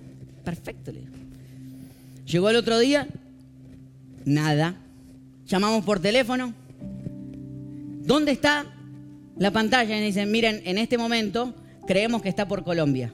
Perfecto, 0.44 0.90
le 0.90 1.02
Llegó 2.26 2.50
el 2.50 2.56
otro 2.56 2.80
día, 2.80 3.06
nada. 4.24 4.74
Llamamos 5.46 5.84
por 5.84 6.00
teléfono. 6.00 6.52
¿Dónde 8.02 8.32
está 8.32 8.66
la 9.38 9.52
pantalla? 9.52 9.96
Y 9.96 10.04
dicen, 10.04 10.32
miren, 10.32 10.62
en 10.64 10.78
este 10.78 10.98
momento 10.98 11.54
creemos 11.86 12.22
que 12.22 12.28
está 12.28 12.48
por 12.48 12.64
Colombia. 12.64 13.12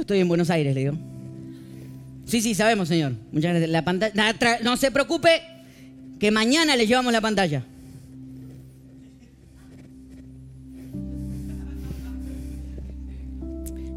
Estoy 0.00 0.20
en 0.20 0.28
Buenos 0.28 0.50
Aires, 0.50 0.74
le 0.74 0.80
digo. 0.80 0.94
Sí, 2.24 2.40
sí, 2.40 2.54
sabemos, 2.54 2.88
señor. 2.88 3.12
Muchas 3.32 3.50
gracias. 3.50 3.70
La 3.70 3.84
pantalla, 3.84 4.58
no 4.62 4.76
se 4.76 4.90
preocupe, 4.90 5.42
que 6.18 6.30
mañana 6.30 6.76
le 6.76 6.86
llevamos 6.86 7.12
la 7.12 7.20
pantalla. 7.20 7.64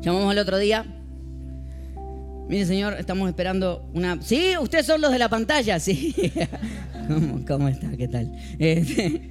Llamamos 0.02 0.32
al 0.32 0.38
otro 0.40 0.58
día. 0.58 0.86
Mire, 2.50 2.66
señor, 2.66 2.96
estamos 3.00 3.30
esperando 3.30 3.90
una. 3.94 4.22
Sí, 4.22 4.58
ustedes 4.60 4.86
son 4.86 5.00
los 5.00 5.12
de 5.12 5.20
la 5.20 5.30
pantalla, 5.30 5.80
sí. 5.80 6.14
¿Cómo, 7.48 7.68
está? 7.68 7.90
¿Qué 7.96 8.08
tal? 8.08 8.36
Este, 8.60 9.30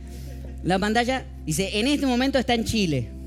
la 0.64 0.78
pantalla 0.78 1.24
dice: 1.44 1.78
en 1.78 1.88
este 1.88 2.06
momento 2.06 2.38
está 2.38 2.54
en 2.54 2.64
Chile. 2.64 3.21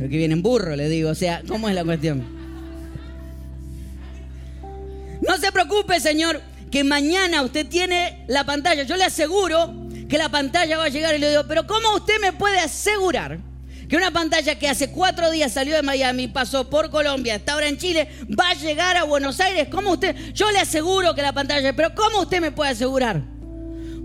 Pero 0.00 0.08
que 0.08 0.16
viene 0.16 0.32
en 0.32 0.40
burro, 0.40 0.76
le 0.76 0.88
digo. 0.88 1.10
O 1.10 1.14
sea, 1.14 1.42
¿cómo 1.46 1.68
es 1.68 1.74
la 1.74 1.84
cuestión? 1.84 2.24
No 5.20 5.36
se 5.36 5.52
preocupe, 5.52 6.00
señor, 6.00 6.40
que 6.70 6.84
mañana 6.84 7.42
usted 7.42 7.66
tiene 7.66 8.24
la 8.26 8.44
pantalla. 8.44 8.84
Yo 8.84 8.96
le 8.96 9.04
aseguro 9.04 9.74
que 10.08 10.16
la 10.16 10.30
pantalla 10.30 10.78
va 10.78 10.84
a 10.84 10.88
llegar 10.88 11.14
y 11.14 11.18
le 11.18 11.28
digo, 11.28 11.42
pero 11.46 11.66
¿cómo 11.66 11.96
usted 11.96 12.14
me 12.18 12.32
puede 12.32 12.60
asegurar 12.60 13.40
que 13.90 13.96
una 13.98 14.10
pantalla 14.10 14.58
que 14.58 14.70
hace 14.70 14.90
cuatro 14.90 15.30
días 15.30 15.52
salió 15.52 15.76
de 15.76 15.82
Miami, 15.82 16.28
pasó 16.28 16.70
por 16.70 16.88
Colombia, 16.88 17.34
está 17.34 17.52
ahora 17.52 17.68
en 17.68 17.76
Chile, 17.76 18.08
va 18.40 18.48
a 18.48 18.54
llegar 18.54 18.96
a 18.96 19.04
Buenos 19.04 19.38
Aires? 19.38 19.68
¿Cómo 19.70 19.92
usted? 19.92 20.16
Yo 20.32 20.50
le 20.50 20.60
aseguro 20.60 21.14
que 21.14 21.20
la 21.20 21.34
pantalla, 21.34 21.76
pero 21.76 21.94
¿cómo 21.94 22.22
usted 22.22 22.40
me 22.40 22.52
puede 22.52 22.70
asegurar? 22.70 23.20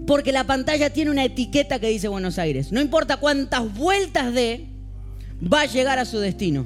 Porque 0.05 0.33
la 0.33 0.43
pantalla 0.43 0.89
tiene 0.89 1.09
una 1.11 1.23
etiqueta 1.23 1.79
que 1.79 1.87
dice 1.87 2.09
Buenos 2.09 2.37
Aires. 2.37 2.73
No 2.73 2.81
importa 2.81 3.15
cuántas 3.15 3.73
vueltas 3.73 4.33
dé, 4.33 4.74
va 5.41 5.61
a 5.61 5.65
llegar 5.65 5.99
a 5.99 6.05
su 6.05 6.19
destino. 6.19 6.65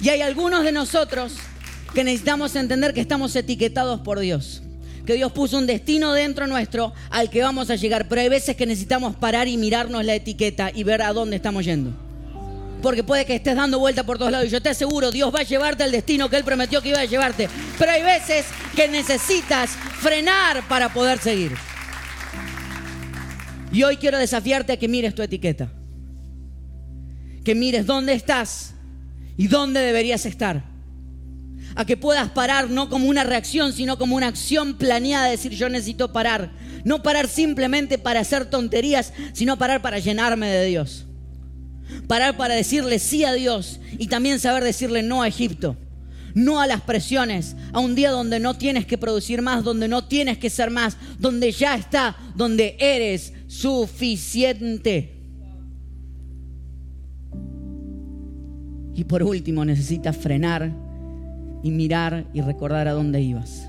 Y 0.00 0.08
hay 0.08 0.20
algunos 0.20 0.64
de 0.64 0.72
nosotros 0.72 1.34
que 1.94 2.04
necesitamos 2.04 2.56
entender 2.56 2.92
que 2.92 3.00
estamos 3.00 3.34
etiquetados 3.36 4.00
por 4.00 4.18
Dios. 4.18 4.62
Que 5.06 5.14
Dios 5.14 5.32
puso 5.32 5.58
un 5.58 5.66
destino 5.66 6.12
dentro 6.12 6.46
nuestro 6.46 6.92
al 7.10 7.30
que 7.30 7.42
vamos 7.42 7.70
a 7.70 7.76
llegar. 7.76 8.08
Pero 8.08 8.20
hay 8.20 8.28
veces 8.28 8.56
que 8.56 8.66
necesitamos 8.66 9.16
parar 9.16 9.48
y 9.48 9.56
mirarnos 9.56 10.04
la 10.04 10.14
etiqueta 10.14 10.70
y 10.74 10.82
ver 10.82 11.02
a 11.02 11.12
dónde 11.12 11.36
estamos 11.36 11.64
yendo. 11.64 11.92
Porque 12.82 13.02
puede 13.02 13.24
que 13.24 13.34
estés 13.34 13.56
dando 13.56 13.78
vuelta 13.78 14.04
por 14.04 14.18
todos 14.18 14.30
lados 14.30 14.46
y 14.46 14.50
yo 14.50 14.60
te 14.60 14.68
aseguro, 14.68 15.10
Dios 15.10 15.34
va 15.34 15.40
a 15.40 15.44
llevarte 15.44 15.84
al 15.84 15.92
destino 15.92 16.28
que 16.28 16.36
Él 16.36 16.44
prometió 16.44 16.82
que 16.82 16.90
iba 16.90 17.00
a 17.00 17.04
llevarte. 17.06 17.48
Pero 17.78 17.92
hay 17.92 18.02
veces 18.02 18.44
que 18.76 18.88
necesitas 18.88 19.70
frenar 20.00 20.66
para 20.68 20.92
poder 20.92 21.18
seguir. 21.18 21.52
Y 23.72 23.82
hoy 23.84 23.96
quiero 23.96 24.18
desafiarte 24.18 24.72
a 24.72 24.76
que 24.76 24.88
mires 24.88 25.14
tu 25.14 25.22
etiqueta 25.22 25.70
que 27.44 27.54
mires 27.54 27.86
dónde 27.86 28.14
estás 28.14 28.74
y 29.36 29.48
dónde 29.48 29.80
deberías 29.80 30.26
estar. 30.26 30.64
A 31.76 31.84
que 31.84 31.96
puedas 31.96 32.30
parar 32.30 32.70
no 32.70 32.88
como 32.88 33.08
una 33.08 33.24
reacción, 33.24 33.72
sino 33.72 33.98
como 33.98 34.16
una 34.16 34.28
acción 34.28 34.74
planeada, 34.74 35.26
decir 35.26 35.52
yo 35.52 35.68
necesito 35.68 36.12
parar. 36.12 36.52
No 36.84 37.02
parar 37.02 37.28
simplemente 37.28 37.98
para 37.98 38.20
hacer 38.20 38.46
tonterías, 38.46 39.12
sino 39.32 39.58
parar 39.58 39.82
para 39.82 39.98
llenarme 39.98 40.48
de 40.48 40.66
Dios. 40.66 41.06
Parar 42.06 42.36
para 42.36 42.54
decirle 42.54 42.98
sí 42.98 43.24
a 43.24 43.32
Dios 43.32 43.80
y 43.98 44.06
también 44.06 44.40
saber 44.40 44.64
decirle 44.64 45.02
no 45.02 45.22
a 45.22 45.28
Egipto. 45.28 45.76
No 46.34 46.60
a 46.60 46.66
las 46.66 46.80
presiones, 46.80 47.54
a 47.72 47.78
un 47.78 47.94
día 47.94 48.10
donde 48.10 48.40
no 48.40 48.54
tienes 48.54 48.86
que 48.86 48.98
producir 48.98 49.40
más, 49.40 49.62
donde 49.62 49.86
no 49.86 50.04
tienes 50.04 50.38
que 50.38 50.50
ser 50.50 50.70
más, 50.70 50.96
donde 51.18 51.52
ya 51.52 51.76
está, 51.76 52.16
donde 52.34 52.76
eres 52.80 53.32
suficiente. 53.46 55.13
Y 58.94 59.04
por 59.04 59.22
último, 59.22 59.64
necesitas 59.64 60.16
frenar 60.16 60.72
y 61.62 61.70
mirar 61.70 62.26
y 62.32 62.40
recordar 62.40 62.86
a 62.88 62.92
dónde 62.92 63.20
ibas. 63.20 63.68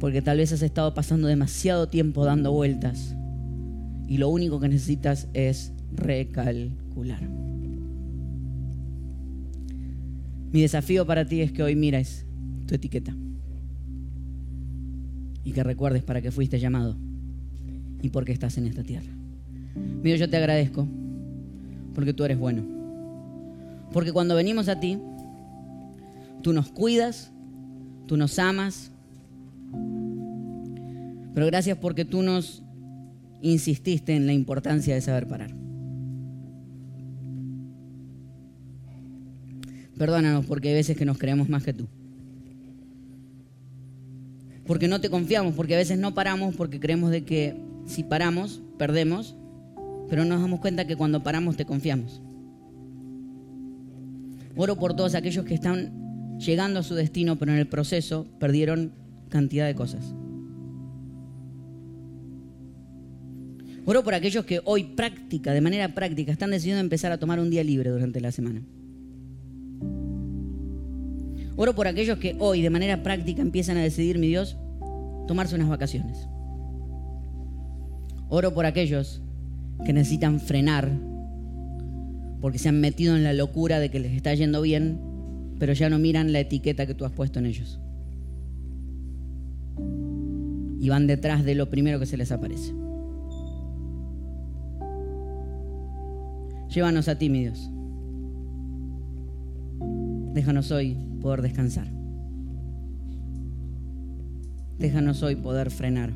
Porque 0.00 0.22
tal 0.22 0.38
vez 0.38 0.52
has 0.52 0.62
estado 0.62 0.94
pasando 0.94 1.28
demasiado 1.28 1.88
tiempo 1.88 2.24
dando 2.24 2.52
vueltas 2.52 3.14
y 4.08 4.16
lo 4.16 4.28
único 4.30 4.58
que 4.58 4.68
necesitas 4.68 5.28
es 5.34 5.72
recalcular. 5.92 7.20
Mi 10.50 10.62
desafío 10.62 11.06
para 11.06 11.26
ti 11.26 11.42
es 11.42 11.52
que 11.52 11.62
hoy 11.62 11.76
mires 11.76 12.24
tu 12.66 12.74
etiqueta 12.74 13.14
y 15.44 15.52
que 15.52 15.62
recuerdes 15.62 16.02
para 16.02 16.22
qué 16.22 16.30
fuiste 16.30 16.58
llamado 16.58 16.96
y 18.00 18.08
por 18.08 18.24
qué 18.24 18.32
estás 18.32 18.56
en 18.56 18.66
esta 18.66 18.82
tierra. 18.82 19.12
Mira, 20.02 20.16
yo 20.16 20.30
te 20.30 20.36
agradezco 20.38 20.88
porque 21.94 22.14
tú 22.14 22.24
eres 22.24 22.38
bueno. 22.38 22.77
Porque 23.92 24.12
cuando 24.12 24.34
venimos 24.34 24.68
a 24.68 24.78
ti, 24.78 24.98
tú 26.42 26.52
nos 26.52 26.70
cuidas, 26.70 27.30
tú 28.06 28.16
nos 28.16 28.38
amas. 28.38 28.90
Pero 31.34 31.46
gracias 31.46 31.78
porque 31.78 32.04
tú 32.04 32.22
nos 32.22 32.62
insististe 33.40 34.14
en 34.14 34.26
la 34.26 34.32
importancia 34.32 34.94
de 34.94 35.00
saber 35.00 35.26
parar. 35.26 35.54
Perdónanos 39.96 40.46
porque 40.46 40.68
hay 40.68 40.74
veces 40.74 40.96
que 40.96 41.04
nos 41.04 41.18
creemos 41.18 41.48
más 41.48 41.64
que 41.64 41.72
tú. 41.72 41.86
Porque 44.66 44.86
no 44.86 45.00
te 45.00 45.10
confiamos, 45.10 45.54
porque 45.54 45.74
a 45.74 45.78
veces 45.78 45.98
no 45.98 46.14
paramos 46.14 46.54
porque 46.54 46.78
creemos 46.78 47.10
de 47.10 47.24
que 47.24 47.56
si 47.86 48.04
paramos, 48.04 48.60
perdemos, 48.76 49.34
pero 50.08 50.24
nos 50.24 50.40
damos 50.40 50.60
cuenta 50.60 50.86
que 50.86 50.94
cuando 50.94 51.22
paramos 51.22 51.56
te 51.56 51.64
confiamos. 51.64 52.20
Oro 54.60 54.76
por 54.76 54.96
todos 54.96 55.14
aquellos 55.14 55.44
que 55.44 55.54
están 55.54 56.36
llegando 56.36 56.80
a 56.80 56.82
su 56.82 56.96
destino, 56.96 57.38
pero 57.38 57.52
en 57.52 57.58
el 57.58 57.68
proceso 57.68 58.26
perdieron 58.40 58.92
cantidad 59.28 59.64
de 59.68 59.76
cosas. 59.76 60.12
Oro 63.84 64.02
por 64.02 64.14
aquellos 64.14 64.44
que 64.44 64.60
hoy 64.64 64.82
práctica, 64.82 65.52
de 65.52 65.60
manera 65.60 65.94
práctica, 65.94 66.32
están 66.32 66.50
decidiendo 66.50 66.80
empezar 66.80 67.12
a 67.12 67.18
tomar 67.18 67.38
un 67.38 67.50
día 67.50 67.62
libre 67.62 67.90
durante 67.90 68.20
la 68.20 68.32
semana. 68.32 68.60
Oro 71.54 71.76
por 71.76 71.86
aquellos 71.86 72.18
que 72.18 72.34
hoy, 72.40 72.60
de 72.60 72.70
manera 72.70 73.04
práctica, 73.04 73.42
empiezan 73.42 73.76
a 73.76 73.82
decidir, 73.82 74.18
mi 74.18 74.26
Dios, 74.26 74.56
tomarse 75.28 75.54
unas 75.54 75.68
vacaciones. 75.68 76.28
Oro 78.28 78.52
por 78.52 78.66
aquellos 78.66 79.22
que 79.86 79.92
necesitan 79.92 80.40
frenar 80.40 80.90
porque 82.40 82.58
se 82.58 82.68
han 82.68 82.80
metido 82.80 83.16
en 83.16 83.24
la 83.24 83.32
locura 83.32 83.80
de 83.80 83.90
que 83.90 84.00
les 84.00 84.12
está 84.12 84.34
yendo 84.34 84.62
bien, 84.62 84.98
pero 85.58 85.72
ya 85.72 85.90
no 85.90 85.98
miran 85.98 86.32
la 86.32 86.40
etiqueta 86.40 86.86
que 86.86 86.94
tú 86.94 87.04
has 87.04 87.12
puesto 87.12 87.38
en 87.38 87.46
ellos. 87.46 87.80
y 90.80 90.88
van 90.88 91.06
detrás 91.06 91.44
de 91.44 91.54
lo 91.54 91.68
primero 91.68 91.98
que 91.98 92.06
se 92.06 92.16
les 92.16 92.30
aparece. 92.30 92.72
Llévanos 96.70 97.08
a 97.08 97.18
ti, 97.18 97.28
mi 97.30 97.40
Dios. 97.40 97.70
Déjanos 100.34 100.70
hoy 100.70 100.96
poder 101.20 101.42
descansar. 101.42 101.88
Déjanos 104.78 105.22
hoy 105.22 105.34
poder 105.34 105.70
frenar 105.70 106.12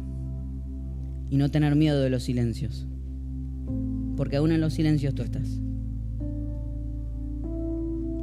y 1.28 1.36
no 1.36 1.50
tener 1.50 1.74
miedo 1.74 2.00
de 2.00 2.10
los 2.10 2.22
silencios, 2.22 2.86
porque 4.16 4.36
aún 4.36 4.52
en 4.52 4.60
los 4.60 4.74
silencios 4.74 5.14
tú 5.14 5.22
estás. 5.22 5.60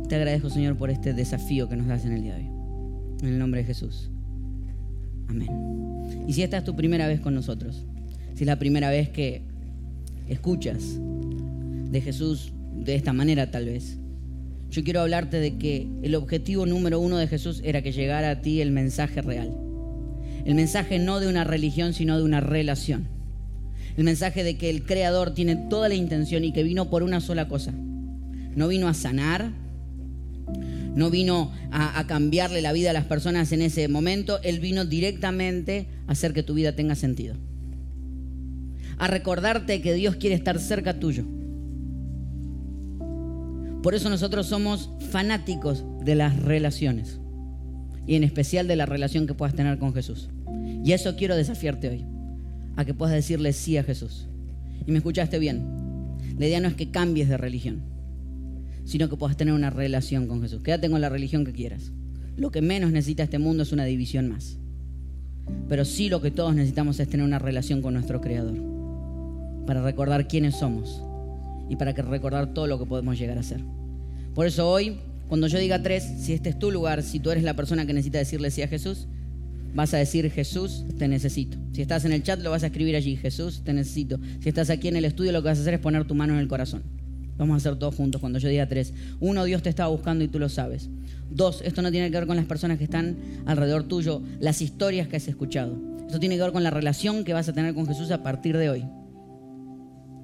Te 0.09 0.15
agradezco, 0.15 0.49
Señor, 0.49 0.75
por 0.75 0.89
este 0.89 1.13
desafío 1.13 1.69
que 1.69 1.75
nos 1.75 1.85
das 1.85 2.03
en 2.03 2.13
el 2.13 2.23
día 2.23 2.35
de 2.35 2.41
hoy. 2.41 2.49
En 3.21 3.27
el 3.27 3.37
nombre 3.37 3.61
de 3.61 3.67
Jesús. 3.67 4.09
Amén. 5.27 5.49
Y 6.27 6.33
si 6.33 6.41
esta 6.41 6.57
es 6.57 6.63
tu 6.63 6.75
primera 6.75 7.07
vez 7.07 7.19
con 7.19 7.35
nosotros, 7.35 7.85
si 8.33 8.43
es 8.43 8.47
la 8.47 8.57
primera 8.57 8.89
vez 8.89 9.09
que 9.09 9.43
escuchas 10.27 10.97
de 11.91 12.01
Jesús 12.01 12.51
de 12.73 12.95
esta 12.95 13.13
manera 13.13 13.51
tal 13.51 13.65
vez, 13.65 13.99
yo 14.71 14.83
quiero 14.83 15.01
hablarte 15.01 15.39
de 15.39 15.57
que 15.57 15.87
el 16.01 16.15
objetivo 16.15 16.65
número 16.65 16.99
uno 16.99 17.17
de 17.17 17.27
Jesús 17.27 17.61
era 17.63 17.83
que 17.83 17.91
llegara 17.91 18.31
a 18.31 18.41
ti 18.41 18.61
el 18.61 18.71
mensaje 18.71 19.21
real. 19.21 19.55
El 20.43 20.55
mensaje 20.55 20.97
no 20.97 21.19
de 21.19 21.27
una 21.27 21.43
religión, 21.43 21.93
sino 21.93 22.17
de 22.17 22.23
una 22.23 22.41
relación. 22.41 23.07
El 23.95 24.05
mensaje 24.05 24.43
de 24.43 24.57
que 24.57 24.71
el 24.71 24.85
Creador 24.85 25.35
tiene 25.35 25.55
toda 25.55 25.87
la 25.87 25.95
intención 25.95 26.43
y 26.43 26.51
que 26.51 26.63
vino 26.63 26.89
por 26.89 27.03
una 27.03 27.21
sola 27.21 27.47
cosa. 27.47 27.73
No 28.55 28.67
vino 28.67 28.87
a 28.87 28.95
sanar, 28.95 29.51
no 30.99 31.09
vino 31.09 31.51
a, 31.71 32.05
cambiarle 32.07 32.61
la 32.61 32.73
vida 32.73 32.89
a 32.89 32.93
las 32.93 33.05
personas 33.05 33.53
en 33.53 33.61
ese 33.61 33.87
momento, 33.87 34.41
Él 34.43 34.59
vino 34.59 34.83
directamente 34.83 35.87
a 36.07 36.11
hacer 36.11 36.33
que 36.33 36.43
tu 36.43 36.53
vida 36.53 36.75
tenga 36.75 36.93
sentido. 36.93 37.35
A 38.97 39.07
recordarte 39.07 39.81
que 39.81 39.93
Dios 39.93 40.17
quiere 40.17 40.35
estar 40.35 40.59
cerca 40.59 40.99
tuyo. 40.99 41.23
Por 43.81 43.95
eso 43.95 44.09
nosotros 44.09 44.47
somos 44.47 44.89
fanáticos 45.09 45.85
de 46.03 46.15
las 46.15 46.37
relaciones 46.37 47.21
y 48.05 48.15
en 48.15 48.25
especial 48.25 48.67
de 48.67 48.75
la 48.75 48.85
relación 48.85 49.25
que 49.25 49.33
puedas 49.33 49.55
tener 49.55 49.79
con 49.79 49.93
Jesús. 49.93 50.27
Y 50.83 50.91
eso 50.91 51.15
quiero 51.15 51.37
desafiarte 51.37 51.87
hoy, 51.87 52.05
a 52.75 52.83
que 52.83 52.93
puedas 52.93 53.15
decirle 53.15 53.53
sí 53.53 53.77
a 53.77 53.83
Jesús. 53.83 54.27
Y 54.85 54.91
me 54.91 54.97
escuchaste 54.97 55.39
bien, 55.39 55.63
la 56.37 56.47
idea 56.47 56.59
no 56.59 56.67
es 56.67 56.73
que 56.73 56.91
cambies 56.91 57.29
de 57.29 57.37
religión, 57.37 57.83
sino 58.89 59.07
que 59.07 59.17
puedas 59.17 59.37
tener 59.37 59.53
una 59.53 59.69
relación 59.69 60.25
con 60.25 60.41
Jesús. 60.41 60.63
Quédate 60.63 60.89
con 60.89 60.99
la 60.99 61.09
religión 61.09 61.45
que 61.45 61.53
quieras. 61.53 61.91
Lo 62.37 62.49
que 62.49 62.63
menos 62.63 62.91
necesita 62.91 63.21
este 63.21 63.37
mundo 63.37 63.61
es 63.61 63.71
una 63.71 63.85
división 63.85 64.27
más. 64.29 64.57
Pero 65.67 65.85
sí 65.85 66.09
lo 66.09 66.23
que 66.23 66.31
todos 66.31 66.55
necesitamos 66.55 66.99
es 66.99 67.07
tener 67.07 67.23
una 67.23 67.37
relación 67.37 67.83
con 67.83 67.93
nuestro 67.93 68.19
Creador, 68.19 68.57
para 69.67 69.83
recordar 69.83 70.27
quiénes 70.27 70.55
somos 70.55 71.03
y 71.69 71.75
para 71.75 71.91
recordar 71.91 72.51
todo 72.55 72.65
lo 72.65 72.79
que 72.79 72.87
podemos 72.87 73.19
llegar 73.19 73.37
a 73.37 73.43
ser. 73.43 73.61
Por 74.33 74.47
eso 74.47 74.67
hoy, 74.67 74.97
cuando 75.27 75.45
yo 75.45 75.59
diga 75.59 75.83
tres, 75.83 76.03
si 76.21 76.33
este 76.33 76.49
es 76.49 76.57
tu 76.57 76.71
lugar, 76.71 77.03
si 77.03 77.19
tú 77.19 77.29
eres 77.29 77.43
la 77.43 77.55
persona 77.55 77.85
que 77.85 77.93
necesita 77.93 78.17
decirle 78.17 78.49
sí 78.49 78.63
a 78.63 78.67
Jesús, 78.67 79.05
vas 79.75 79.93
a 79.93 79.97
decir 79.97 80.31
Jesús, 80.31 80.83
te 80.97 81.07
necesito. 81.07 81.59
Si 81.73 81.83
estás 81.83 82.05
en 82.05 82.11
el 82.11 82.23
chat, 82.23 82.41
lo 82.41 82.49
vas 82.49 82.63
a 82.63 82.67
escribir 82.67 82.95
allí, 82.95 83.17
Jesús, 83.17 83.61
te 83.63 83.71
necesito. 83.71 84.19
Si 84.39 84.49
estás 84.49 84.71
aquí 84.71 84.87
en 84.87 84.95
el 84.95 85.05
estudio, 85.05 85.31
lo 85.31 85.43
que 85.43 85.49
vas 85.49 85.59
a 85.59 85.61
hacer 85.61 85.75
es 85.75 85.79
poner 85.79 86.05
tu 86.05 86.15
mano 86.15 86.33
en 86.33 86.39
el 86.39 86.47
corazón. 86.47 86.81
Vamos 87.39 87.53
a 87.53 87.57
hacer 87.57 87.79
todos 87.79 87.95
juntos 87.95 88.19
cuando 88.19 88.37
yo 88.37 88.49
diga 88.49 88.67
tres. 88.67 88.93
Uno, 89.21 89.45
Dios 89.45 89.63
te 89.63 89.69
estaba 89.69 89.89
buscando 89.89 90.25
y 90.25 90.27
tú 90.27 90.39
lo 90.39 90.49
sabes. 90.49 90.89
Dos, 91.31 91.61
esto 91.63 91.81
no 91.81 91.89
tiene 91.89 92.11
que 92.11 92.17
ver 92.17 92.27
con 92.27 92.35
las 92.35 92.45
personas 92.45 92.77
que 92.77 92.83
están 92.83 93.15
alrededor 93.45 93.83
tuyo, 93.83 94.21
las 94.41 94.61
historias 94.61 95.07
que 95.07 95.15
has 95.15 95.27
escuchado. 95.29 95.79
Esto 96.05 96.19
tiene 96.19 96.35
que 96.35 96.41
ver 96.41 96.51
con 96.51 96.63
la 96.63 96.69
relación 96.69 97.23
que 97.23 97.31
vas 97.31 97.47
a 97.47 97.53
tener 97.53 97.73
con 97.73 97.87
Jesús 97.87 98.11
a 98.11 98.23
partir 98.23 98.57
de 98.57 98.69
hoy. 98.69 98.85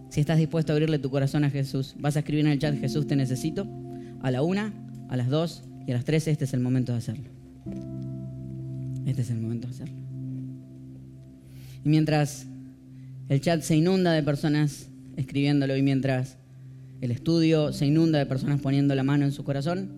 Si 0.09 0.19
estás 0.19 0.37
dispuesto 0.37 0.73
a 0.73 0.75
abrirle 0.75 0.99
tu 0.99 1.09
corazón 1.09 1.45
a 1.45 1.49
Jesús, 1.49 1.95
vas 1.97 2.17
a 2.17 2.19
escribir 2.19 2.45
en 2.45 2.51
el 2.51 2.59
chat 2.59 2.77
Jesús 2.77 3.07
te 3.07 3.15
necesito. 3.15 3.65
A 4.21 4.29
la 4.29 4.41
una, 4.41 4.73
a 5.07 5.15
las 5.15 5.29
dos 5.29 5.63
y 5.87 5.91
a 5.91 5.95
las 5.95 6.03
tres, 6.03 6.27
este 6.27 6.43
es 6.43 6.53
el 6.53 6.59
momento 6.59 6.91
de 6.91 6.97
hacerlo. 6.97 7.29
Este 9.05 9.21
es 9.21 9.29
el 9.29 9.39
momento 9.39 9.67
de 9.67 9.73
hacerlo. 9.73 9.95
Y 11.85 11.87
mientras 11.89 12.45
el 13.29 13.39
chat 13.39 13.61
se 13.61 13.77
inunda 13.77 14.11
de 14.11 14.21
personas 14.21 14.89
escribiéndolo 15.15 15.77
y 15.77 15.81
mientras 15.81 16.37
el 17.05 17.11
estudio 17.11 17.71
se 17.71 17.85
inunda 17.85 18.19
de 18.19 18.25
personas 18.25 18.59
poniendo 18.59 18.93
la 18.95 19.03
mano 19.03 19.25
en 19.25 19.31
su 19.31 19.43
corazón, 19.43 19.89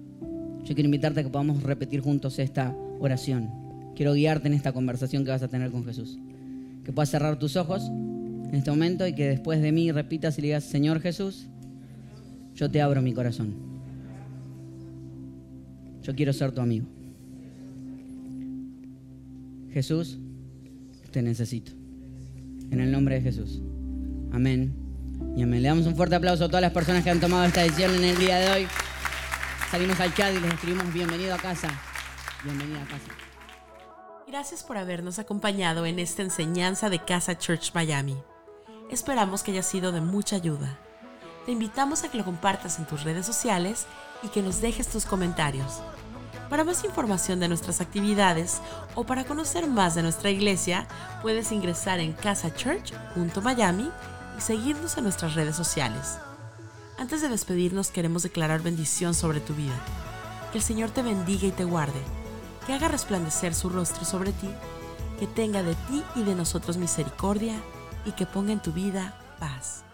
yo 0.64 0.76
quiero 0.76 0.88
invitarte 0.88 1.22
a 1.22 1.24
que 1.24 1.30
podamos 1.30 1.64
repetir 1.64 2.02
juntos 2.02 2.38
esta 2.40 2.76
oración. 3.00 3.50
Quiero 3.96 4.14
guiarte 4.14 4.48
en 4.48 4.54
esta 4.54 4.74
conversación 4.74 5.24
que 5.24 5.32
vas 5.32 5.42
a 5.42 5.48
tener 5.48 5.72
con 5.72 5.86
Jesús. 5.86 6.20
Que 6.84 6.92
puedas 6.92 7.10
cerrar 7.10 7.40
tus 7.40 7.56
ojos 7.56 7.90
en 7.90 8.54
este 8.54 8.70
momento 8.70 9.08
y 9.08 9.14
que 9.14 9.28
después 9.28 9.62
de 9.62 9.72
mí 9.72 9.92
repitas 9.92 10.38
y 10.38 10.42
le 10.42 10.48
digas, 10.50 10.66
Señor 10.66 11.00
Jesús, 11.00 11.48
yo 12.54 12.70
te 12.70 12.82
abro 12.82 13.02
mi 13.02 13.14
corazón. 13.14 13.56
Yo 16.04 16.16
quiero 16.16 16.34
ser 16.34 16.52
tu 16.52 16.62
amigo. 16.62 16.86
Jesús, 19.72 20.20
te 21.12 21.22
necesito. 21.22 21.72
En 22.72 22.82
el 22.82 22.92
nombre 22.92 23.16
de 23.16 23.22
Jesús. 23.22 23.62
Amén. 24.32 24.87
Amén. 25.22 25.62
Le 25.62 25.70
damos 25.70 25.86
un 25.86 25.96
fuerte 25.96 26.16
aplauso 26.16 26.46
a 26.46 26.48
todas 26.48 26.62
las 26.62 26.72
personas 26.72 27.04
que 27.04 27.10
han 27.10 27.20
tomado 27.20 27.46
esta 27.46 27.62
decisión 27.62 27.94
en 27.96 28.04
el 28.04 28.18
día 28.18 28.38
de 28.38 28.52
hoy. 28.52 28.68
Salimos 29.72 30.00
al 30.00 30.14
chat 30.14 30.34
y 30.34 30.40
les 30.40 30.54
escribimos 30.54 30.92
bienvenido 30.94 31.36
a 31.36 31.38
casa. 31.38 31.70
Bienvenido 32.44 32.80
a 32.82 32.86
casa. 32.86 33.12
Gracias 34.28 34.64
por 34.64 34.78
habernos 34.78 35.20
acompañado 35.20 35.86
en 35.86 36.00
esta 36.00 36.22
enseñanza 36.22 36.90
de 36.90 37.00
Casa 37.00 37.38
Church 37.38 37.72
Miami. 37.74 38.18
Esperamos 38.92 39.44
que 39.44 39.52
haya 39.52 39.64
sido 39.64 39.92
de 39.92 40.02
mucha 40.02 40.36
ayuda. 40.36 40.78
Te 41.46 41.52
invitamos 41.52 42.04
a 42.04 42.12
que 42.12 42.18
lo 42.18 42.26
compartas 42.26 42.78
en 42.78 42.86
tus 42.86 43.04
redes 43.04 43.26
sociales 43.26 43.86
y 44.24 44.28
que 44.28 44.42
nos 44.42 44.60
dejes 44.62 44.88
tus 44.88 45.06
comentarios. 45.06 45.82
Para 46.50 46.64
más 46.64 46.84
información 46.84 47.40
de 47.40 47.48
nuestras 47.48 47.82
actividades 47.82 48.62
o 48.96 49.06
para 49.06 49.26
conocer 49.26 49.68
más 49.68 49.96
de 49.96 50.04
nuestra 50.04 50.30
iglesia, 50.30 50.88
puedes 51.22 51.52
ingresar 51.52 52.00
en 52.00 52.14
casachurch.miami 52.14 53.90
y 54.38 54.42
seguirnos 54.42 54.98
en 54.98 55.04
nuestras 55.04 55.36
redes 55.36 55.56
sociales. 55.56 56.18
Antes 56.98 57.22
de 57.22 57.30
despedirnos 57.30 57.90
queremos 57.90 58.24
declarar 58.24 58.62
bendición 58.62 59.14
sobre 59.14 59.40
tu 59.40 59.54
vida. 59.54 59.76
Que 60.52 60.60
el 60.60 60.64
Señor 60.64 60.92
te 60.92 61.02
bendiga 61.02 61.48
y 61.48 61.52
te 61.52 61.64
guarde, 61.64 62.02
que 62.66 62.74
haga 62.74 62.88
resplandecer 62.88 63.54
su 63.54 63.70
rostro 63.70 64.06
sobre 64.06 64.32
ti, 64.32 64.50
que 65.20 65.28
tenga 65.28 65.64
de 65.64 65.76
ti 65.76 66.04
y 66.16 66.24
de 66.24 66.36
nosotros 66.36 66.78
misericordia 66.78 67.56
y 68.06 68.12
que 68.12 68.26
ponga 68.26 68.54
en 68.54 68.62
tu 68.62 68.72
vida 68.72 69.20
paz. 69.40 69.87